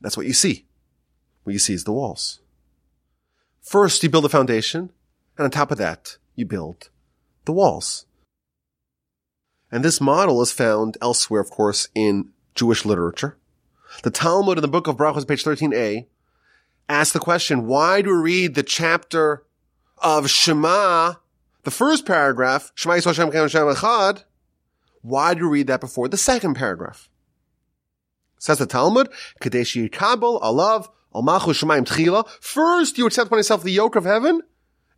That's 0.00 0.16
what 0.16 0.26
you 0.26 0.32
see. 0.32 0.66
What 1.42 1.54
you 1.54 1.58
see 1.58 1.74
is 1.74 1.82
the 1.82 1.92
walls. 1.92 2.38
First, 3.60 4.04
you 4.04 4.08
build 4.08 4.26
a 4.26 4.28
foundation, 4.28 4.92
and 5.36 5.44
on 5.44 5.50
top 5.50 5.72
of 5.72 5.78
that, 5.78 6.18
you 6.36 6.46
build 6.46 6.88
the 7.46 7.52
walls. 7.52 8.06
And 9.72 9.84
this 9.84 10.00
model 10.00 10.40
is 10.40 10.52
found 10.52 10.96
elsewhere, 11.02 11.40
of 11.40 11.50
course, 11.50 11.88
in 11.96 12.30
Jewish 12.54 12.84
literature. 12.84 13.38
The 14.02 14.10
Talmud 14.10 14.58
in 14.58 14.62
the 14.62 14.68
book 14.68 14.86
of 14.86 14.96
Brachos, 14.96 15.26
page 15.26 15.44
13a, 15.44 16.06
asks 16.88 17.12
the 17.12 17.18
question, 17.18 17.66
why 17.66 18.02
do 18.02 18.10
we 18.10 18.22
read 18.22 18.54
the 18.54 18.62
chapter 18.62 19.44
of 19.98 20.30
Shema, 20.30 21.14
the 21.64 21.70
first 21.70 22.06
paragraph, 22.06 22.72
Shema 22.74 22.94
Yisrael 22.94 23.14
Shem 23.14 23.48
Shem 23.48 23.66
Echad, 23.66 24.24
why 25.02 25.34
do 25.34 25.48
we 25.48 25.58
read 25.58 25.66
that 25.68 25.80
before 25.80 26.08
the 26.08 26.16
second 26.16 26.54
paragraph? 26.54 27.08
Says 28.38 28.58
the 28.58 28.66
Talmud, 28.66 29.08
Kadesh 29.40 29.74
Yikabel, 29.74 30.40
Alav, 30.42 30.88
Almachu 31.14 31.52
Shemaim 31.54 31.84
Tchila. 31.86 32.28
First, 32.40 32.98
you 32.98 33.06
accept 33.06 33.26
upon 33.26 33.38
yourself 33.38 33.62
the 33.62 33.72
yoke 33.72 33.96
of 33.96 34.04
heaven, 34.04 34.42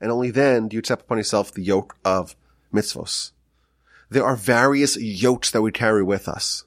and 0.00 0.10
only 0.10 0.30
then 0.30 0.68
do 0.68 0.76
you 0.76 0.80
accept 0.80 1.02
upon 1.02 1.18
yourself 1.18 1.52
the 1.52 1.62
yoke 1.62 1.96
of 2.04 2.36
mitzvos. 2.72 3.32
There 4.10 4.24
are 4.24 4.36
various 4.36 4.96
yokes 4.96 5.50
that 5.52 5.62
we 5.62 5.70
carry 5.70 6.02
with 6.02 6.28
us. 6.28 6.64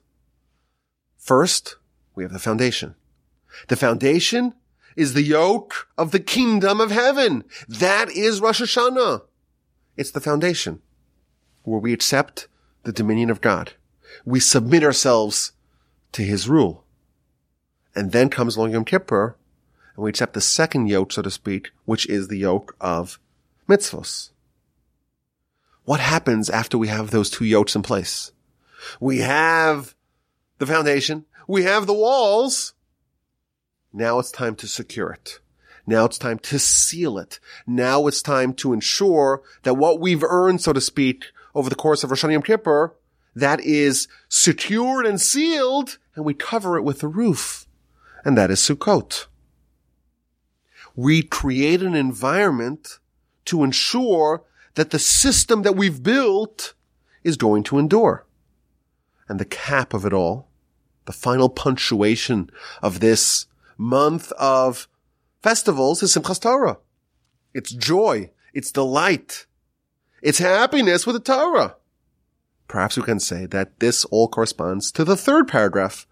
First, 1.18 1.76
we 2.16 2.24
have 2.24 2.34
the 2.34 2.40
foundation. 2.40 2.96
The 3.68 3.76
foundation 3.76 4.54
is 4.96 5.14
the 5.14 5.24
yoke 5.24 5.88
of 5.98 6.12
the 6.12 6.20
kingdom 6.20 6.80
of 6.80 6.92
heaven. 6.92 7.44
That 7.68 8.10
is 8.10 8.42
Rosh 8.42 8.62
Hashanah. 8.62 9.24
It's 9.98 10.12
the 10.12 10.22
foundation 10.22 10.82
where 11.64 11.80
we 11.80 11.94
accept 11.94 12.48
the 12.84 12.92
dominion 12.92 13.30
of 13.30 13.42
God. 13.42 13.74
We 14.26 14.40
submit 14.40 14.84
ourselves 14.84 15.54
to 16.12 16.22
his 16.22 16.48
rule. 16.48 16.84
And 17.96 18.12
then 18.12 18.30
comes 18.30 18.56
along 18.56 18.72
Yom 18.72 18.86
Kippur, 18.86 19.36
and 19.96 20.04
we 20.04 20.10
accept 20.10 20.34
the 20.34 20.42
second 20.42 20.88
yoke, 20.88 21.12
so 21.12 21.22
to 21.22 21.30
speak, 21.30 21.72
which 21.86 22.08
is 22.08 22.28
the 22.28 22.38
yoke 22.38 22.76
of 22.82 23.20
mitzvos. 23.70 24.32
What 25.86 26.00
happens 26.00 26.50
after 26.50 26.78
we 26.78 26.88
have 26.88 27.12
those 27.12 27.30
two 27.30 27.46
yokes 27.46 27.76
in 27.76 27.84
place? 27.84 28.32
We 29.00 29.20
have 29.20 29.96
the 30.58 30.66
foundation. 30.66 31.26
We 31.48 31.64
have 31.64 31.88
the 31.88 31.94
walls. 31.94 32.74
Now 33.92 34.20
it's 34.20 34.32
time 34.32 34.56
to 34.56 34.68
secure 34.68 35.12
it. 35.12 35.40
Now 35.86 36.06
it's 36.06 36.18
time 36.18 36.40
to 36.40 36.60
seal 36.60 37.18
it. 37.18 37.40
Now 37.68 38.08
it's 38.08 38.22
time 38.22 38.54
to 38.56 38.74
ensure 38.74 39.42
that 39.64 39.76
what 39.76 40.00
we've 40.00 40.24
earned, 40.24 40.62
so 40.62 40.74
to 40.74 40.82
speak, 40.82 41.26
over 41.54 41.70
the 41.70 41.76
course 41.76 42.04
of 42.04 42.10
Rosh 42.10 42.24
Hashanah 42.24 42.32
Yom 42.32 42.42
Kippur, 42.42 42.96
that 43.36 43.60
is 43.62 44.08
secured 44.30 45.06
and 45.06 45.20
sealed, 45.20 45.98
and 46.16 46.24
we 46.24 46.34
cover 46.34 46.78
it 46.78 46.84
with 46.84 47.04
a 47.04 47.08
roof. 47.08 47.68
And 48.24 48.38
that 48.38 48.52
is 48.52 48.60
Sukkot. 48.60 49.26
We 50.96 51.24
create 51.24 51.82
an 51.82 51.96
environment 51.96 53.00
to 53.46 53.64
ensure 53.64 54.44
that 54.76 54.92
the 54.92 55.00
system 55.00 55.64
that 55.64 55.76
we've 55.76 56.02
built 56.02 56.74
is 57.24 57.36
going 57.38 57.64
to 57.64 57.78
endure. 57.78 58.26
And 59.28 59.40
the 59.40 59.46
cap 59.46 59.94
of 59.94 60.06
it 60.06 60.14
all, 60.14 60.48
the 61.06 61.14
final 61.14 61.50
punctuation 61.50 62.50
of 62.82 63.00
this 63.00 63.48
month 63.78 64.32
of 64.34 64.88
festivals 65.42 66.04
is 66.04 66.16
Simchas 66.16 66.42
Torah. 66.42 66.78
It's 67.54 67.72
joy. 67.72 68.32
It's 68.54 68.72
delight. 68.72 69.46
It's 70.22 70.40
happiness 70.40 71.06
with 71.06 71.16
the 71.16 71.20
Torah. 71.20 71.76
Perhaps 72.68 72.98
we 72.98 73.04
can 73.04 73.20
say 73.20 73.46
that 73.48 73.80
this 73.80 74.06
all 74.06 74.28
corresponds 74.28 74.92
to 74.94 75.04
the 75.04 75.18
third 75.18 75.48
paragraph 75.48 76.08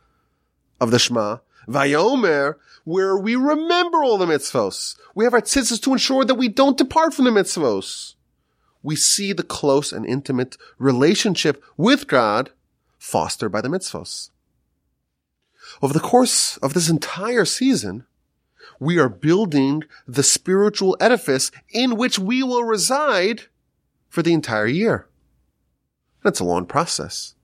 of 0.80 0.92
the 0.92 1.00
Shema, 1.00 1.38
Vayomer, 1.68 2.56
where 2.84 3.18
we 3.18 3.36
remember 3.36 4.04
all 4.04 4.18
the 4.18 4.26
mitzvos. 4.26 4.98
We 5.16 5.24
have 5.24 5.34
our 5.34 5.42
tzitzis 5.42 5.82
to 5.84 5.94
ensure 5.94 6.26
that 6.26 6.36
we 6.36 6.50
don't 6.50 6.78
depart 6.78 7.14
from 7.14 7.26
the 7.26 7.32
mitzvos. 7.32 8.16
We 8.84 8.96
see 8.96 9.32
the 9.32 9.44
close 9.44 9.94
and 9.94 10.06
intimate 10.06 10.58
relationship 10.78 11.64
with 11.78 12.08
God 12.08 12.50
fostered 12.98 13.52
by 13.52 13.62
the 13.62 13.70
mitzvos. 13.70 14.31
Over 15.82 15.94
the 15.94 16.00
course 16.00 16.58
of 16.58 16.74
this 16.74 16.90
entire 16.90 17.46
season, 17.46 18.06
we 18.80 18.98
are 18.98 19.10
building 19.10 19.84
the 20.08 20.24
spiritual 20.24 20.98
edifice 21.00 21.52
in 21.70 21.98
which 21.98 22.18
we 22.18 22.42
will 22.42 22.64
reside 22.64 23.44
for 24.10 24.22
the 24.24 24.34
entire 24.34 24.68
year. 24.68 25.08
That's 26.24 26.40
a 26.40 26.44
long 26.46 26.66
process. 26.66 27.36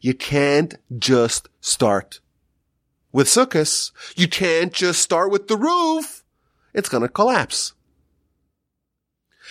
You 0.00 0.14
can't 0.14 0.74
just 0.98 1.48
start 1.60 2.20
with 3.12 3.28
Sukkot. 3.28 3.92
You 4.16 4.28
can't 4.28 4.72
just 4.72 5.00
start 5.00 5.30
with 5.30 5.48
the 5.48 5.56
roof. 5.56 6.24
It's 6.74 6.88
going 6.88 7.02
to 7.02 7.08
collapse. 7.08 7.74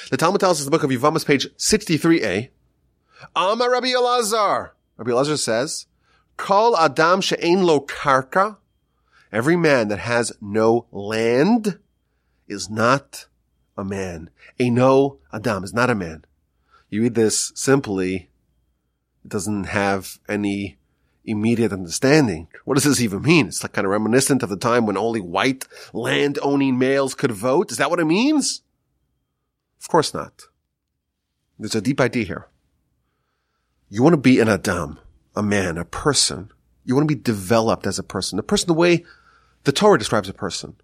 The 0.09 0.17
Talmud 0.17 0.41
tells 0.41 0.59
us 0.59 0.65
in 0.65 0.71
the 0.71 0.77
book 0.77 0.83
of 0.83 0.89
Yevamos, 0.89 1.25
page 1.25 1.47
63a, 1.55 2.49
Amar 3.35 3.71
Rabbi 3.71 3.87
Elazar. 3.87 4.71
Rabbi 4.97 5.11
Elazar 5.11 5.39
says, 5.39 5.87
Kol 6.37 6.75
Adam 6.77 7.21
she'ein 7.21 7.63
lo 7.63 7.81
karka. 7.81 8.57
Every 9.31 9.55
man 9.55 9.87
that 9.87 9.99
has 9.99 10.31
no 10.41 10.85
land 10.91 11.79
is 12.47 12.69
not 12.69 13.25
a 13.77 13.83
man. 13.83 14.29
A 14.59 14.69
no 14.69 15.17
Adam 15.31 15.63
is 15.63 15.73
not 15.73 15.89
a 15.89 15.95
man. 15.95 16.25
You 16.89 17.01
read 17.01 17.15
this 17.15 17.51
simply, 17.55 18.29
it 19.25 19.29
doesn't 19.29 19.65
have 19.65 20.19
any 20.29 20.77
immediate 21.25 21.73
understanding. 21.73 22.47
What 22.65 22.75
does 22.75 22.83
this 22.83 23.01
even 23.01 23.21
mean? 23.21 23.47
It's 23.47 23.63
like 23.63 23.73
kind 23.73 23.85
of 23.85 23.91
reminiscent 23.91 24.43
of 24.43 24.49
the 24.49 24.57
time 24.57 24.85
when 24.85 24.97
only 24.97 25.21
white 25.21 25.67
land 25.93 26.37
owning 26.41 26.77
males 26.77 27.15
could 27.15 27.31
vote. 27.31 27.71
Is 27.71 27.77
that 27.77 27.89
what 27.89 27.99
it 27.99 28.05
means? 28.05 28.61
Of 29.81 29.87
course 29.87 30.13
not. 30.13 30.43
There's 31.57 31.75
a 31.75 31.81
deep 31.81 32.01
idea 32.01 32.25
here. 32.25 32.47
You 33.89 34.03
want 34.03 34.13
to 34.13 34.17
be 34.17 34.39
an 34.39 34.49
Adam, 34.49 34.99
a 35.35 35.43
man, 35.43 35.77
a 35.77 35.85
person. 35.85 36.51
You 36.85 36.95
want 36.95 37.07
to 37.07 37.15
be 37.15 37.21
developed 37.21 37.87
as 37.87 37.97
a 37.97 38.03
person. 38.03 38.37
The 38.37 38.43
person 38.43 38.67
the 38.67 38.73
way 38.73 39.05
the 39.63 39.71
Torah 39.71 39.97
describes 39.97 40.29
a 40.29 40.33
person. 40.33 40.75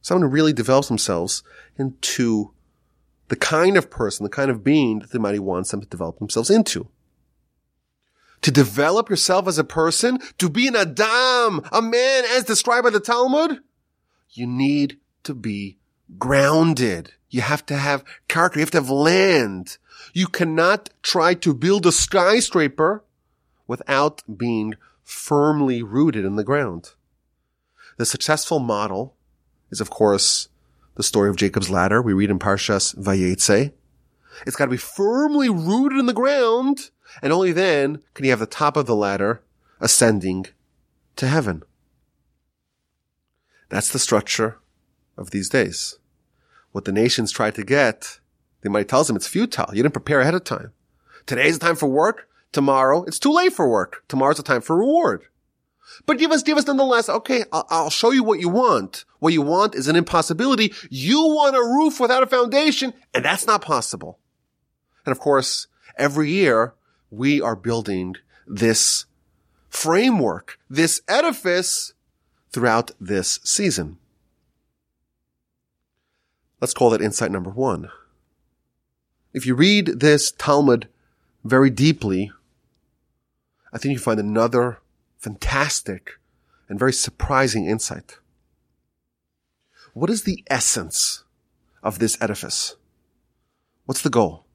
Someone 0.00 0.28
who 0.28 0.34
really 0.34 0.52
develops 0.52 0.88
themselves 0.88 1.42
into 1.76 2.52
the 3.28 3.36
kind 3.36 3.76
of 3.76 3.90
person, 3.90 4.24
the 4.24 4.30
kind 4.30 4.50
of 4.50 4.64
being 4.64 4.98
that 4.98 5.10
the 5.10 5.18
Almighty 5.18 5.38
wants 5.38 5.70
them 5.70 5.80
to 5.80 5.86
develop 5.86 6.18
themselves 6.18 6.50
into. 6.50 6.88
To 8.42 8.50
develop 8.50 9.08
yourself 9.08 9.46
as 9.46 9.58
a 9.58 9.64
person, 9.64 10.18
to 10.38 10.48
be 10.50 10.66
an 10.66 10.74
Adam, 10.74 11.62
a 11.70 11.80
man 11.80 12.24
as 12.30 12.44
described 12.44 12.84
by 12.84 12.90
the 12.90 12.98
Talmud, 12.98 13.60
you 14.30 14.46
need 14.46 14.98
to 15.22 15.34
be 15.34 15.78
grounded. 16.18 17.12
You 17.30 17.42
have 17.42 17.64
to 17.66 17.76
have 17.76 18.04
character. 18.28 18.58
You 18.58 18.62
have 18.62 18.70
to 18.72 18.78
have 18.78 18.90
land. 18.90 19.78
You 20.12 20.26
cannot 20.26 20.90
try 21.02 21.34
to 21.34 21.54
build 21.54 21.86
a 21.86 21.92
skyscraper 21.92 23.04
without 23.66 24.22
being 24.36 24.74
firmly 25.02 25.82
rooted 25.82 26.24
in 26.24 26.36
the 26.36 26.44
ground. 26.44 26.92
The 27.96 28.06
successful 28.06 28.58
model 28.58 29.14
is, 29.70 29.80
of 29.80 29.90
course, 29.90 30.48
the 30.94 31.02
story 31.02 31.28
of 31.28 31.36
Jacob's 31.36 31.70
ladder. 31.70 32.00
We 32.00 32.12
read 32.12 32.30
in 32.30 32.38
Parshas 32.38 32.94
Vayetze. 32.96 33.72
It's 34.46 34.56
got 34.56 34.66
to 34.66 34.70
be 34.70 34.76
firmly 34.76 35.48
rooted 35.48 35.98
in 35.98 36.06
the 36.06 36.12
ground, 36.12 36.90
and 37.22 37.32
only 37.32 37.52
then 37.52 38.02
can 38.14 38.24
you 38.24 38.30
have 38.30 38.40
the 38.40 38.46
top 38.46 38.76
of 38.76 38.86
the 38.86 38.96
ladder 38.96 39.42
ascending 39.80 40.46
to 41.16 41.26
heaven. 41.26 41.62
That's 43.68 43.90
the 43.90 43.98
structure 43.98 44.58
of 45.16 45.30
these 45.30 45.48
days. 45.48 45.98
What 46.72 46.84
the 46.84 46.92
nations 46.92 47.30
try 47.30 47.50
to 47.50 47.64
get, 47.64 48.20
the 48.62 48.70
might 48.70 48.88
tells 48.88 49.06
them 49.06 49.16
it's 49.16 49.26
futile. 49.26 49.68
You 49.74 49.82
didn't 49.82 49.94
prepare 49.94 50.20
ahead 50.20 50.34
of 50.34 50.44
time. 50.44 50.72
Today's 51.26 51.58
the 51.58 51.66
time 51.66 51.76
for 51.76 51.88
work. 51.88 52.28
Tomorrow, 52.52 53.04
it's 53.04 53.18
too 53.18 53.32
late 53.32 53.52
for 53.52 53.68
work. 53.68 54.04
Tomorrow's 54.08 54.36
the 54.36 54.42
time 54.42 54.60
for 54.60 54.76
reward. 54.76 55.22
But 56.06 56.18
give 56.18 56.30
us, 56.30 56.42
give 56.42 56.58
us 56.58 56.66
nonetheless, 56.66 57.08
okay, 57.08 57.44
I'll, 57.52 57.66
I'll, 57.70 57.90
show 57.90 58.12
you 58.12 58.22
what 58.22 58.40
you 58.40 58.48
want. 58.48 59.04
What 59.18 59.32
you 59.32 59.42
want 59.42 59.74
is 59.74 59.88
an 59.88 59.96
impossibility. 59.96 60.72
You 60.90 61.20
want 61.22 61.56
a 61.56 61.60
roof 61.60 62.00
without 62.00 62.22
a 62.22 62.26
foundation, 62.26 62.94
and 63.12 63.24
that's 63.24 63.46
not 63.46 63.62
possible. 63.62 64.18
And 65.04 65.12
of 65.12 65.18
course, 65.18 65.66
every 65.96 66.30
year, 66.30 66.74
we 67.10 67.40
are 67.40 67.56
building 67.56 68.16
this 68.46 69.06
framework, 69.68 70.58
this 70.68 71.02
edifice 71.08 71.94
throughout 72.50 72.90
this 73.00 73.40
season. 73.44 73.98
Let's 76.60 76.74
call 76.74 76.90
that 76.90 77.02
insight 77.02 77.30
number 77.30 77.50
one. 77.50 77.90
If 79.34 79.46
you 79.46 79.54
read 79.54 79.86
this 80.00 80.30
Talmud 80.30 80.88
very 81.44 81.70
deeply, 81.70 82.30
I 83.72 83.78
think 83.78 83.92
you 83.92 83.98
find 83.98 84.20
another 84.20 84.80
fantastic 85.18 86.18
and 86.68 86.78
very 86.78 86.92
surprising 86.92 87.66
insight. 87.66 88.18
What 89.94 90.10
is 90.10 90.24
the 90.24 90.44
essence 90.48 91.24
of 91.82 91.98
this 91.98 92.16
edifice? 92.20 92.76
What's 93.86 94.02
the 94.02 94.10
goal? 94.10 94.46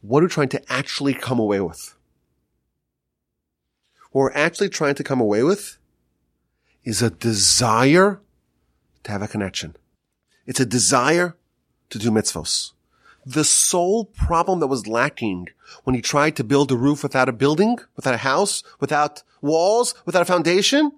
What 0.00 0.22
are 0.22 0.26
we 0.26 0.30
trying 0.30 0.48
to 0.50 0.72
actually 0.72 1.14
come 1.14 1.38
away 1.38 1.60
with? 1.60 1.94
What 4.12 4.22
we're 4.22 4.32
actually 4.32 4.70
trying 4.70 4.96
to 4.96 5.04
come 5.04 5.20
away 5.20 5.42
with 5.42 5.78
is 6.82 7.02
a 7.02 7.10
desire 7.10 8.20
to 9.04 9.12
have 9.12 9.22
a 9.22 9.28
connection. 9.28 9.76
It's 10.46 10.60
a 10.60 10.66
desire 10.66 11.36
to 11.90 11.98
do 11.98 12.10
mitzvos. 12.10 12.72
The 13.24 13.44
sole 13.44 14.06
problem 14.06 14.60
that 14.60 14.66
was 14.66 14.86
lacking 14.86 15.48
when 15.84 15.94
he 15.94 16.00
tried 16.02 16.36
to 16.36 16.44
build 16.44 16.72
a 16.72 16.76
roof 16.76 17.02
without 17.02 17.28
a 17.28 17.32
building, 17.32 17.78
without 17.96 18.14
a 18.14 18.18
house, 18.18 18.62
without 18.80 19.22
walls, 19.42 19.94
without 20.06 20.22
a 20.22 20.26
foundation, 20.26 20.92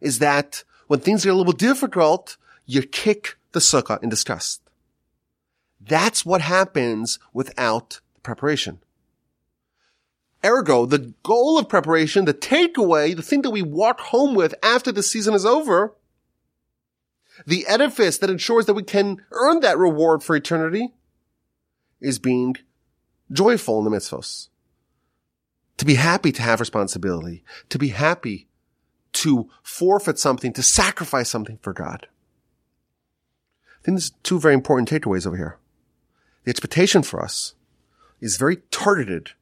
is 0.00 0.18
that 0.20 0.64
when 0.86 1.00
things 1.00 1.24
get 1.24 1.34
a 1.34 1.36
little 1.36 1.52
difficult, 1.52 2.36
you 2.66 2.82
kick 2.82 3.36
the 3.52 3.60
sukkah 3.60 4.02
in 4.02 4.08
disgust. 4.08 4.62
That's 5.80 6.24
what 6.24 6.40
happens 6.40 7.18
without 7.32 8.00
preparation. 8.22 8.80
Ergo, 10.44 10.86
the 10.86 11.12
goal 11.22 11.58
of 11.58 11.68
preparation, 11.68 12.24
the 12.24 12.34
takeaway, 12.34 13.14
the 13.14 13.22
thing 13.22 13.42
that 13.42 13.50
we 13.50 13.62
walk 13.62 14.00
home 14.00 14.34
with 14.34 14.54
after 14.62 14.90
the 14.90 15.02
season 15.02 15.34
is 15.34 15.44
over, 15.44 15.94
the 17.46 17.66
edifice 17.66 18.18
that 18.18 18.30
ensures 18.30 18.66
that 18.66 18.74
we 18.74 18.82
can 18.82 19.22
earn 19.32 19.60
that 19.60 19.78
reward 19.78 20.22
for 20.22 20.34
eternity 20.34 20.92
is 22.00 22.18
being 22.18 22.56
joyful 23.32 23.78
in 23.78 23.84
the 23.84 23.96
mitzvos. 23.96 24.48
To 25.78 25.84
be 25.84 25.94
happy 25.94 26.32
to 26.32 26.42
have 26.42 26.60
responsibility, 26.60 27.42
to 27.68 27.78
be 27.78 27.88
happy 27.88 28.48
to 29.12 29.48
forfeit 29.62 30.18
something, 30.18 30.52
to 30.52 30.62
sacrifice 30.62 31.28
something 31.28 31.58
for 31.62 31.72
God. 31.72 32.06
I 33.80 33.82
think 33.82 33.96
there's 33.96 34.10
two 34.22 34.38
very 34.38 34.54
important 34.54 34.90
takeaways 34.90 35.26
over 35.26 35.36
here. 35.36 35.58
The 36.44 36.50
expectation 36.50 37.02
for 37.02 37.22
us 37.22 37.54
is 38.20 38.36
very 38.36 38.56
targeted 38.70 39.32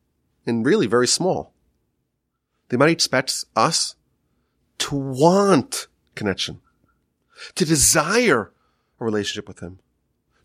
and 0.47 0.65
really 0.65 0.87
very 0.87 1.09
small. 1.09 1.53
The 2.69 2.79
might 2.79 2.91
expects 2.91 3.45
us 3.57 3.97
to 4.79 4.95
want 4.95 5.89
connection 6.15 6.61
to 7.55 7.65
desire 7.65 8.53
a 9.01 9.05
relationship 9.05 9.49
with 9.49 9.61
him, 9.61 9.79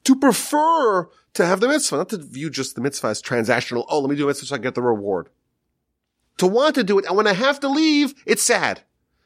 to 0.03 0.15
prefer 0.15 1.09
to 1.33 1.45
have 1.45 1.59
the 1.59 1.67
mitzvah, 1.67 1.97
not 1.97 2.09
to 2.09 2.17
view 2.17 2.49
just 2.49 2.75
the 2.75 2.81
mitzvah 2.81 3.07
as 3.07 3.21
transactional. 3.21 3.85
Oh, 3.89 3.99
let 3.99 4.09
me 4.09 4.15
do 4.15 4.25
a 4.25 4.27
mitzvah 4.27 4.45
so 4.47 4.55
I 4.55 4.59
get 4.59 4.75
the 4.75 4.81
reward. 4.81 5.29
To 6.37 6.47
want 6.47 6.75
to 6.75 6.83
do 6.83 6.99
it, 6.99 7.05
and 7.05 7.15
when 7.15 7.27
I 7.27 7.33
have 7.33 7.59
to 7.61 7.67
leave, 7.67 8.13
it's 8.25 8.43
sad 8.43 8.81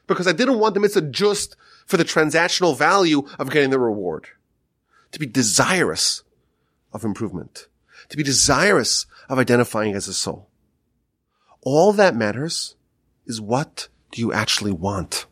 because 0.06 0.26
I 0.26 0.32
didn't 0.32 0.58
want 0.58 0.74
the 0.74 0.80
mitzvah 0.80 1.02
just 1.02 1.56
for 1.86 1.96
the 1.96 2.04
transactional 2.04 2.76
value 2.76 3.26
of 3.38 3.50
getting 3.50 3.70
the 3.70 3.78
reward. 3.78 4.28
To 5.12 5.18
be 5.18 5.26
desirous 5.26 6.22
of 6.92 7.04
improvement, 7.04 7.68
to 8.10 8.16
be 8.16 8.22
desirous 8.22 9.06
of 9.28 9.38
identifying 9.38 9.94
as 9.94 10.06
a 10.06 10.14
soul. 10.14 10.48
All 11.62 11.92
that 11.92 12.14
matters 12.14 12.76
is 13.26 13.40
what 13.40 13.88
do 14.10 14.20
you 14.20 14.32
actually 14.32 14.72
want? 14.72 15.26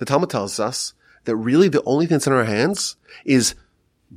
the 0.00 0.06
Talmud 0.06 0.30
tells 0.30 0.58
us 0.58 0.94
that 1.24 1.36
really 1.36 1.68
the 1.68 1.84
only 1.84 2.06
thing 2.06 2.16
that's 2.16 2.26
in 2.26 2.32
our 2.32 2.44
hands 2.44 2.96
is 3.24 3.54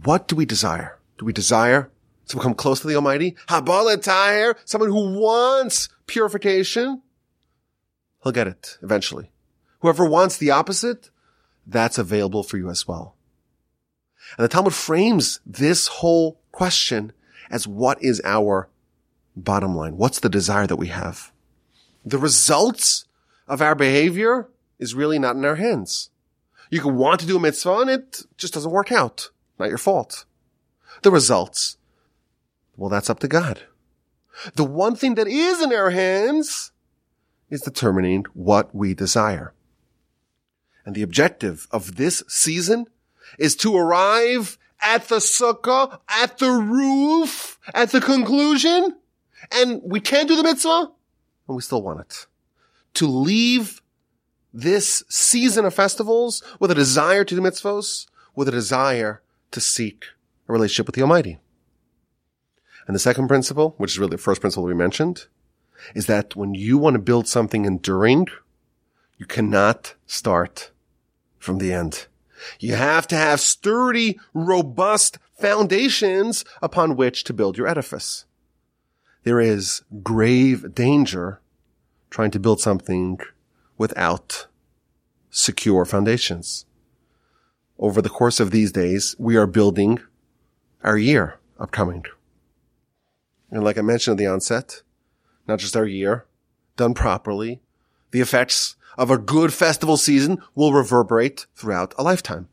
what 0.01 0.27
do 0.27 0.35
we 0.35 0.45
desire? 0.45 0.99
Do 1.17 1.25
we 1.25 1.33
desire 1.33 1.91
to 2.27 2.35
become 2.35 2.55
close 2.55 2.81
to 2.81 2.87
the 2.87 2.95
Almighty? 2.95 3.35
Habal 3.47 4.55
someone 4.65 4.89
who 4.89 5.19
wants 5.19 5.89
purification, 6.07 7.01
he'll 8.23 8.31
get 8.31 8.47
it 8.47 8.77
eventually. 8.81 9.31
Whoever 9.79 10.05
wants 10.05 10.37
the 10.37 10.51
opposite, 10.51 11.09
that's 11.67 11.97
available 11.97 12.43
for 12.43 12.57
you 12.57 12.69
as 12.69 12.87
well. 12.87 13.15
And 14.37 14.43
the 14.43 14.49
Talmud 14.49 14.73
frames 14.73 15.39
this 15.45 15.87
whole 15.87 16.39
question 16.51 17.11
as 17.49 17.67
what 17.67 18.01
is 18.01 18.21
our 18.23 18.69
bottom 19.35 19.75
line? 19.75 19.97
What's 19.97 20.19
the 20.19 20.29
desire 20.29 20.67
that 20.67 20.77
we 20.77 20.87
have? 20.87 21.31
The 22.05 22.17
results 22.17 23.05
of 23.47 23.61
our 23.61 23.75
behavior 23.75 24.49
is 24.79 24.95
really 24.95 25.19
not 25.19 25.35
in 25.35 25.45
our 25.45 25.55
hands. 25.55 26.09
You 26.69 26.81
can 26.81 26.95
want 26.95 27.19
to 27.19 27.27
do 27.27 27.37
a 27.37 27.39
mitzvah 27.39 27.79
and 27.79 27.89
it 27.89 28.21
just 28.37 28.53
doesn't 28.53 28.71
work 28.71 28.91
out. 28.91 29.29
Not 29.59 29.69
your 29.69 29.77
fault. 29.77 30.25
The 31.01 31.11
results, 31.11 31.77
well, 32.75 32.89
that's 32.89 33.09
up 33.09 33.19
to 33.19 33.27
God. 33.27 33.61
The 34.55 34.63
one 34.63 34.95
thing 34.95 35.15
that 35.15 35.27
is 35.27 35.61
in 35.61 35.73
our 35.73 35.91
hands 35.91 36.71
is 37.49 37.61
determining 37.61 38.25
what 38.33 38.73
we 38.73 38.93
desire. 38.93 39.53
And 40.85 40.95
the 40.95 41.03
objective 41.03 41.67
of 41.71 41.95
this 41.95 42.23
season 42.27 42.87
is 43.39 43.55
to 43.57 43.75
arrive 43.75 44.57
at 44.81 45.07
the 45.07 45.17
sukkah, 45.17 45.99
at 46.09 46.39
the 46.39 46.51
roof, 46.51 47.57
at 47.73 47.91
the 47.91 48.01
conclusion, 48.01 48.97
and 49.51 49.81
we 49.83 49.99
can't 49.99 50.27
do 50.27 50.35
the 50.35 50.43
mitzvah, 50.43 50.91
and 51.47 51.55
we 51.55 51.61
still 51.61 51.81
want 51.81 52.01
it. 52.01 52.27
To 52.95 53.07
leave 53.07 53.81
this 54.53 55.03
season 55.09 55.65
of 55.65 55.73
festivals 55.73 56.43
with 56.59 56.69
a 56.69 56.75
desire 56.75 57.23
to 57.23 57.35
do 57.35 57.41
mitzvahs, 57.41 58.07
with 58.35 58.47
a 58.47 58.51
desire 58.51 59.22
to 59.53 59.61
seek 59.61 60.05
a 60.47 60.53
relationship 60.53 60.87
with 60.87 60.95
the 60.95 61.01
Almighty. 61.01 61.39
And 62.85 62.95
the 62.95 62.99
second 62.99 63.27
principle, 63.27 63.75
which 63.77 63.91
is 63.91 63.99
really 63.99 64.11
the 64.11 64.17
first 64.17 64.41
principle 64.41 64.65
we 64.65 64.73
mentioned, 64.73 65.27
is 65.95 66.05
that 66.07 66.35
when 66.35 66.53
you 66.53 66.77
want 66.77 66.95
to 66.95 66.99
build 66.99 67.27
something 67.27 67.65
enduring, 67.65 68.27
you 69.17 69.25
cannot 69.25 69.95
start 70.05 70.71
from 71.39 71.57
the 71.57 71.73
end. 71.73 72.07
You 72.59 72.75
have 72.75 73.07
to 73.07 73.15
have 73.15 73.39
sturdy, 73.39 74.19
robust 74.33 75.17
foundations 75.39 76.43
upon 76.61 76.95
which 76.95 77.23
to 77.25 77.33
build 77.33 77.57
your 77.57 77.67
edifice. 77.67 78.25
There 79.23 79.39
is 79.39 79.83
grave 80.03 80.75
danger 80.75 81.39
trying 82.09 82.31
to 82.31 82.39
build 82.39 82.59
something 82.59 83.19
without 83.77 84.47
secure 85.29 85.85
foundations. 85.85 86.65
Over 87.79 88.01
the 88.01 88.09
course 88.09 88.39
of 88.39 88.51
these 88.51 88.71
days, 88.71 89.15
we 89.17 89.35
are 89.35 89.47
building 89.47 89.99
our 90.83 90.97
year 90.97 91.39
upcoming. 91.59 92.05
And 93.49 93.63
like 93.63 93.77
I 93.77 93.81
mentioned 93.81 94.19
at 94.19 94.23
the 94.23 94.31
onset, 94.31 94.83
not 95.47 95.59
just 95.59 95.75
our 95.75 95.85
year, 95.85 96.25
done 96.75 96.93
properly, 96.93 97.61
the 98.11 98.21
effects 98.21 98.75
of 98.97 99.09
a 99.09 99.17
good 99.17 99.53
festival 99.53 99.97
season 99.97 100.41
will 100.55 100.73
reverberate 100.73 101.45
throughout 101.55 101.93
a 101.97 102.03
lifetime. 102.03 102.47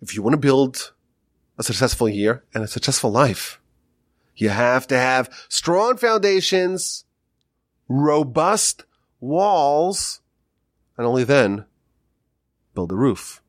If 0.00 0.14
you 0.14 0.22
want 0.22 0.32
to 0.34 0.38
build 0.38 0.92
a 1.58 1.62
successful 1.62 2.08
year 2.08 2.44
and 2.54 2.64
a 2.64 2.68
successful 2.68 3.10
life, 3.10 3.60
you 4.34 4.48
have 4.48 4.86
to 4.86 4.96
have 4.96 5.28
strong 5.48 5.98
foundations, 5.98 7.04
robust 7.88 8.84
walls, 9.20 10.22
and 10.96 11.06
only 11.06 11.24
then 11.24 11.66
build 12.74 12.92
a 12.92 12.96
roof. 12.96 13.42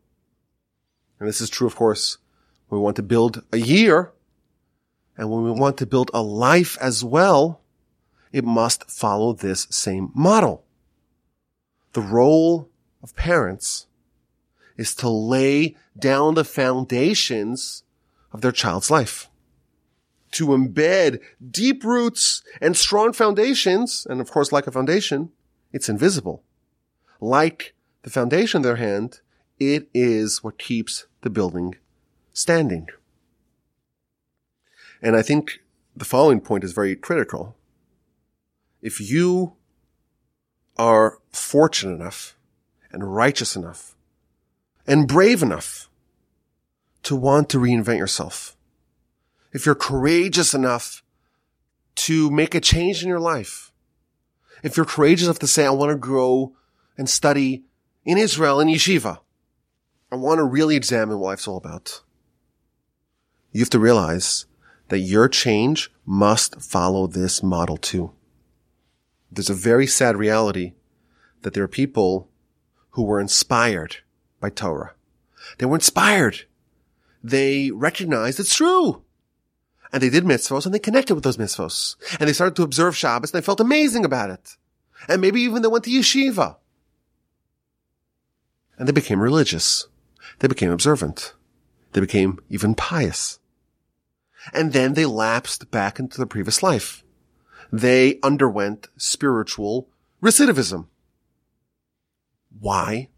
And 1.20 1.28
this 1.28 1.42
is 1.42 1.50
true, 1.50 1.68
of 1.68 1.76
course, 1.76 2.18
when 2.68 2.80
we 2.80 2.84
want 2.84 2.96
to 2.96 3.04
build 3.04 3.44
a 3.52 3.58
year 3.58 4.12
and 5.18 5.30
when 5.30 5.44
we 5.44 5.52
want 5.52 5.78
to 5.78 5.86
build 5.86 6.10
a 6.14 6.22
life 6.22 6.78
as 6.82 7.04
well, 7.04 7.62
it 8.32 8.44
must 8.44 8.90
follow 8.90 9.34
this 9.34 9.68
same 9.70 10.12
model. 10.16 10.64
The 11.94 12.02
role 12.02 12.70
of 13.04 13.16
parents 13.16 13.88
is 14.78 14.96
to 14.96 15.10
lay 15.10 15.76
down 15.98 16.36
the 16.36 16.46
foundations 16.46 17.84
of 18.32 18.42
their 18.42 18.52
child's 18.52 18.90
life. 18.90 19.30
To 20.32 20.48
embed 20.48 21.20
deep 21.50 21.84
roots 21.84 22.42
and 22.62 22.78
strong 22.78 23.12
foundations, 23.12 24.08
and 24.10 24.22
of 24.22 24.32
course, 24.32 24.52
like 24.52 24.66
a 24.66 24.72
foundation, 24.72 25.32
it's 25.74 25.90
invisible. 25.90 26.44
Like 27.20 27.76
the 28.04 28.10
foundation 28.10 28.60
in 28.60 28.62
their 28.64 28.78
hand, 28.78 29.22
it 29.60 29.90
is 29.94 30.44
what 30.44 30.58
keeps 30.58 31.06
the 31.22 31.30
building 31.30 31.76
standing. 32.34 32.88
And 35.02 35.16
I 35.16 35.22
think 35.22 35.62
the 35.96 36.06
following 36.06 36.42
point 36.42 36.64
is 36.64 36.74
very 36.74 36.96
critical. 36.96 37.56
If 38.82 39.00
you 39.00 39.54
are 40.78 41.20
fortunate 41.32 41.96
enough 41.96 42.38
and 42.92 43.16
righteous 43.16 43.56
enough 43.56 43.96
and 44.88 45.08
brave 45.08 45.44
enough 45.44 45.90
to 47.04 47.16
want 47.16 47.50
to 47.50 47.60
reinvent 47.60 47.98
yourself, 47.98 48.56
if 49.52 49.66
you're 49.66 49.76
courageous 49.76 50.54
enough 50.54 51.04
to 51.96 52.32
make 52.32 52.56
a 52.56 52.62
change 52.62 53.04
in 53.04 53.10
your 53.10 53.20
life, 53.20 53.72
if 54.64 54.78
you're 54.78 54.86
courageous 54.86 55.26
enough 55.26 55.40
to 55.40 55.48
say, 55.48 55.66
I 55.66 55.72
want 55.72 55.92
to 55.92 55.98
grow 55.98 56.56
and 56.98 57.10
study 57.10 57.66
in 58.06 58.18
Israel 58.18 58.60
in 58.60 58.68
yeshiva, 58.68 59.20
I 60.12 60.16
want 60.16 60.40
to 60.40 60.44
really 60.44 60.76
examine 60.76 61.20
what 61.20 61.30
life's 61.30 61.48
all 61.48 61.58
about. 61.58 62.02
You 63.52 63.62
have 63.62 63.70
to 63.72 63.80
realize 63.80 64.46
that 64.90 65.00
your 65.00 65.30
change 65.30 65.92
must 66.06 66.62
follow 66.62 67.08
this 67.08 67.42
model 67.42 67.78
too 67.78 68.14
there's 69.32 69.50
a 69.50 69.56
very 69.56 69.88
sad 69.88 70.18
reality 70.18 70.74
that 71.42 71.54
there 71.54 71.64
are 71.64 71.70
people 71.70 72.30
who 72.92 73.04
were 73.04 73.20
inspired 73.20 73.98
by 74.40 74.50
Torah. 74.50 74.94
They 75.58 75.66
were 75.66 75.78
inspired. 75.78 76.42
They 77.24 77.72
recognized 77.72 78.40
it's 78.40 78.56
true. 78.56 79.04
And 79.94 80.04
they 80.04 80.10
did 80.10 80.26
mitzvahs 80.26 80.66
and 80.66 80.74
they 80.74 80.80
connected 80.80 81.16
with 81.16 81.24
those 81.24 81.38
mitzvahs. 81.38 81.96
And 82.20 82.28
they 82.28 82.34
started 82.34 82.56
to 82.58 82.64
observe 82.64 82.96
Shabbos 82.96 83.34
and 83.34 83.42
they 83.42 83.46
felt 83.46 83.60
amazing 83.60 84.06
about 84.06 84.30
it. 84.30 84.58
And 85.08 85.22
maybe 85.22 85.42
even 85.42 85.62
they 85.62 85.68
went 85.68 85.86
to 85.86 85.90
yeshiva. 85.90 86.58
And 88.82 88.88
they 88.88 88.94
became 88.94 89.22
religious. 89.22 89.86
They 90.40 90.48
became 90.48 90.72
observant. 90.72 91.36
They 91.92 92.02
became 92.02 92.40
even 92.50 92.74
pious. 92.74 93.38
And 94.56 94.74
then 94.74 94.96
they 94.96 95.06
lapsed 95.06 95.70
back 95.70 96.00
into 96.00 96.18
their 96.18 96.26
previous 96.26 96.64
life 96.64 97.04
they 97.72 98.20
underwent 98.24 98.88
spiritual 98.98 99.88
recidivism. 100.20 100.88
Why? 102.60 103.10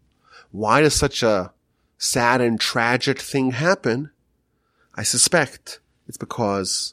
Why 0.50 0.82
does 0.82 0.94
such 0.94 1.22
a 1.22 1.54
sad 1.96 2.42
and 2.42 2.60
tragic 2.60 3.20
thing 3.20 3.52
happen? 3.52 4.10
I 4.94 5.02
suspect 5.02 5.80
it's 6.06 6.18
because 6.18 6.92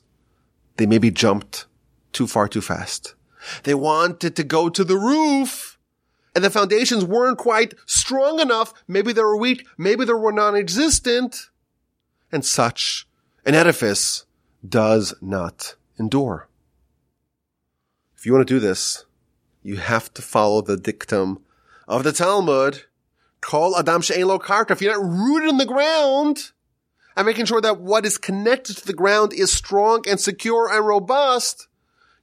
they 0.78 0.86
maybe 0.86 1.12
jumped 1.12 1.66
too 2.14 2.26
far 2.26 2.48
too 2.48 2.62
fast. 2.62 3.16
They 3.64 3.74
wanted 3.74 4.38
to 4.38 4.44
go 4.46 4.70
to 4.70 4.86
the 4.86 4.98
roof 4.98 5.71
and 6.36 6.44
the 6.44 6.50
foundations 6.50 7.06
weren't 7.06 7.38
quite 7.38 7.74
strong 7.86 8.40
enough. 8.40 8.74
Maybe 8.88 9.14
they 9.14 9.22
were 9.22 9.38
weak. 9.38 9.66
Maybe 9.78 10.06
they 10.06 10.14
were 10.14 10.32
non-existent 10.32 11.50
and 12.32 12.46
such 12.46 13.08
an 13.46 13.56
edifice 13.56 14.26
does 14.68 15.14
not 15.22 15.76
endure. 16.00 16.48
If 18.16 18.26
you 18.26 18.34
want 18.34 18.48
to 18.48 18.54
do 18.54 18.60
this, 18.60 19.06
you 19.64 19.78
have 19.78 20.14
to 20.14 20.22
follow 20.22 20.62
the 20.62 20.78
dictum 20.78 21.40
of 21.88 22.04
the 22.04 22.12
Talmud. 22.12 22.84
Kol 23.42 23.76
Adam 23.76 24.02
She'en 24.02 24.28
Lo 24.28 24.38
Karka. 24.38 24.72
If 24.72 24.82
you're 24.82 24.94
not 24.94 25.04
rooted 25.04 25.50
in 25.50 25.58
the 25.58 25.66
ground, 25.66 26.52
and 27.18 27.26
making 27.26 27.46
sure 27.46 27.62
that 27.62 27.82
what 27.82 28.06
is 28.06 28.18
connected 28.18 28.78
to 28.78 28.86
the 28.86 28.94
ground 28.94 29.34
is 29.34 29.52
strong 29.52 30.04
and 30.08 30.20
secure 30.20 30.72
and 30.72 30.86
robust, 30.86 31.68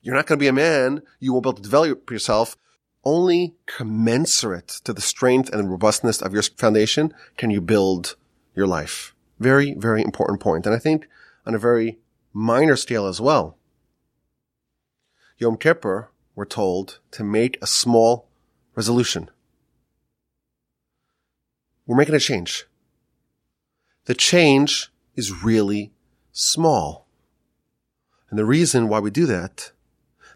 you're 0.00 0.14
not 0.14 0.26
going 0.26 0.38
to 0.38 0.42
be 0.42 0.48
a 0.48 0.52
man. 0.52 1.02
You 1.18 1.32
won't 1.32 1.42
be 1.42 1.48
able 1.48 1.56
to 1.56 1.62
develop 1.62 2.10
yourself. 2.10 2.56
Only 3.04 3.54
commensurate 3.66 4.68
to 4.84 4.92
the 4.92 5.00
strength 5.00 5.52
and 5.52 5.70
robustness 5.70 6.20
of 6.20 6.32
your 6.32 6.42
foundation 6.42 7.14
can 7.36 7.50
you 7.50 7.60
build 7.60 8.16
your 8.54 8.66
life. 8.66 9.14
Very, 9.38 9.74
very 9.74 10.02
important 10.02 10.40
point. 10.40 10.66
And 10.66 10.74
I 10.74 10.78
think 10.78 11.08
on 11.46 11.54
a 11.54 11.58
very 11.58 11.98
minor 12.32 12.76
scale 12.76 13.06
as 13.06 13.20
well. 13.20 13.56
Yom 15.38 15.56
Kippur, 15.56 16.10
we're 16.34 16.44
told 16.44 16.98
to 17.12 17.22
make 17.22 17.56
a 17.62 17.66
small 17.66 18.28
resolution. 18.74 19.30
We're 21.86 21.96
making 21.96 22.16
a 22.16 22.20
change. 22.20 22.66
The 24.04 24.14
change 24.14 24.92
is 25.14 25.42
really 25.42 25.92
small. 26.32 27.06
And 28.30 28.38
the 28.38 28.44
reason 28.44 28.88
why 28.88 29.00
we 29.00 29.10
do 29.10 29.26
that, 29.26 29.72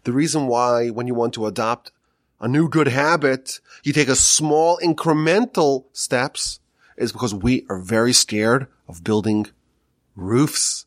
the 0.03 0.13
reason 0.13 0.47
why 0.47 0.89
when 0.89 1.07
you 1.07 1.13
want 1.13 1.33
to 1.35 1.45
adopt 1.45 1.91
a 2.43 2.47
new 2.49 2.67
good 2.67 2.89
habit, 2.89 3.61
you 3.83 3.93
take 3.93 4.09
a 4.09 4.17
small 4.17 4.77
incremental 4.83 5.85
steps 5.93 6.59
is 6.97 7.13
because 7.13 7.33
we 7.33 7.65
are 7.69 7.79
very 7.79 8.11
scared 8.11 8.67
of 8.85 9.01
building 9.01 9.47
roofs 10.13 10.85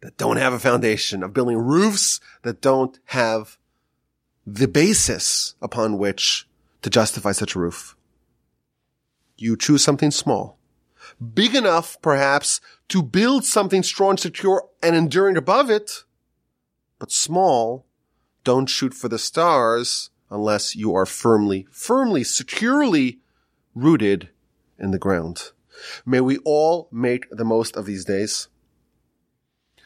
that 0.00 0.16
don't 0.16 0.38
have 0.38 0.52
a 0.52 0.58
foundation, 0.58 1.22
of 1.22 1.32
building 1.32 1.56
roofs 1.56 2.18
that 2.42 2.60
don't 2.60 2.98
have 3.06 3.58
the 4.44 4.66
basis 4.66 5.54
upon 5.62 5.98
which 5.98 6.48
to 6.82 6.90
justify 6.90 7.30
such 7.30 7.54
a 7.54 7.60
roof. 7.60 7.96
You 9.36 9.56
choose 9.56 9.84
something 9.84 10.10
small, 10.10 10.58
big 11.32 11.54
enough 11.54 12.02
perhaps 12.02 12.60
to 12.88 13.04
build 13.04 13.44
something 13.44 13.84
strong, 13.84 14.16
secure, 14.16 14.68
and 14.82 14.96
enduring 14.96 15.36
above 15.36 15.70
it, 15.70 16.02
but 16.98 17.12
small. 17.12 17.86
Don't 18.42 18.66
shoot 18.66 18.94
for 18.94 19.08
the 19.08 19.18
stars 19.18 20.10
unless 20.30 20.76
you 20.76 20.94
are 20.94 21.06
firmly, 21.06 21.66
firmly, 21.70 22.24
securely 22.24 23.20
rooted 23.74 24.28
in 24.78 24.90
the 24.90 24.98
ground. 24.98 25.52
May 26.04 26.20
we 26.20 26.38
all 26.38 26.88
make 26.90 27.26
the 27.30 27.44
most 27.44 27.76
of 27.76 27.86
these 27.86 28.04
days. 28.04 28.48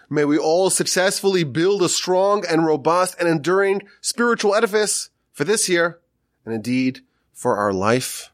May 0.08 0.24
we 0.24 0.38
all 0.38 0.68
successfully 0.68 1.44
build 1.44 1.82
a 1.82 1.88
strong 1.88 2.44
and 2.46 2.66
robust 2.66 3.16
and 3.18 3.28
enduring 3.28 3.82
spiritual 4.00 4.54
edifice 4.54 5.10
for 5.32 5.44
this 5.44 5.68
year 5.68 6.00
and 6.44 6.54
indeed 6.54 7.00
for 7.32 7.56
our 7.56 7.72
life. 7.72 8.30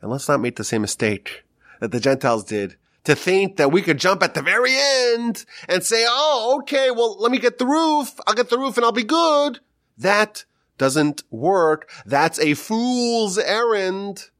And 0.00 0.10
let's 0.10 0.28
not 0.28 0.40
make 0.40 0.56
the 0.56 0.64
same 0.64 0.80
mistake 0.80 1.44
that 1.80 1.92
the 1.92 2.00
Gentiles 2.00 2.44
did 2.44 2.76
to 3.04 3.14
think 3.14 3.56
that 3.56 3.72
we 3.72 3.82
could 3.82 3.98
jump 3.98 4.22
at 4.22 4.34
the 4.34 4.42
very 4.42 4.74
end 4.74 5.44
and 5.68 5.84
say, 5.84 6.04
oh, 6.06 6.60
okay, 6.60 6.90
well, 6.90 7.18
let 7.18 7.32
me 7.32 7.38
get 7.38 7.58
the 7.58 7.66
roof. 7.66 8.18
I'll 8.26 8.34
get 8.34 8.50
the 8.50 8.58
roof 8.58 8.76
and 8.76 8.84
I'll 8.84 8.92
be 8.92 9.04
good. 9.04 9.60
That 9.98 10.44
doesn't 10.80 11.22
work. 11.30 11.90
That's 12.06 12.40
a 12.40 12.54
fool's 12.54 13.36
errand. 13.36 14.30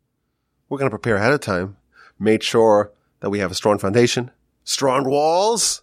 We're 0.71 0.79
going 0.79 0.91
to 0.91 0.99
prepare 0.99 1.17
ahead 1.17 1.35
of 1.35 1.41
time. 1.41 1.77
Make 2.19 2.43
sure 2.43 2.93
that 3.21 3.29
we 3.29 3.41
have 3.41 3.51
a 3.51 3.55
strong 3.55 3.79
foundation, 3.79 4.31
strong 4.65 5.05
walls, 5.05 5.83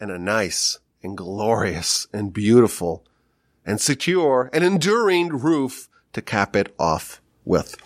and 0.00 0.10
a 0.10 0.18
nice 0.18 0.78
and 1.02 1.18
glorious 1.18 2.06
and 2.14 2.32
beautiful 2.32 3.04
and 3.66 3.78
secure 3.78 4.48
and 4.54 4.64
enduring 4.64 5.28
roof 5.28 5.90
to 6.14 6.22
cap 6.22 6.56
it 6.56 6.74
off 6.78 7.20
with. 7.44 7.76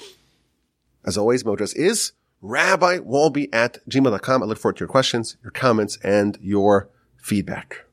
As 1.05 1.18
always, 1.18 1.42
Modras 1.42 1.74
is 1.74 2.12
Rabbi 2.40 2.99
rabbiwolbe 2.99 3.49
at 3.53 3.78
gmail.com. 3.90 4.42
I 4.44 4.46
look 4.46 4.59
forward 4.59 4.76
to 4.76 4.82
your 4.82 4.88
questions, 4.88 5.36
your 5.42 5.51
comments, 5.51 5.99
and 6.05 6.38
your 6.40 6.90
feedback. 7.16 7.88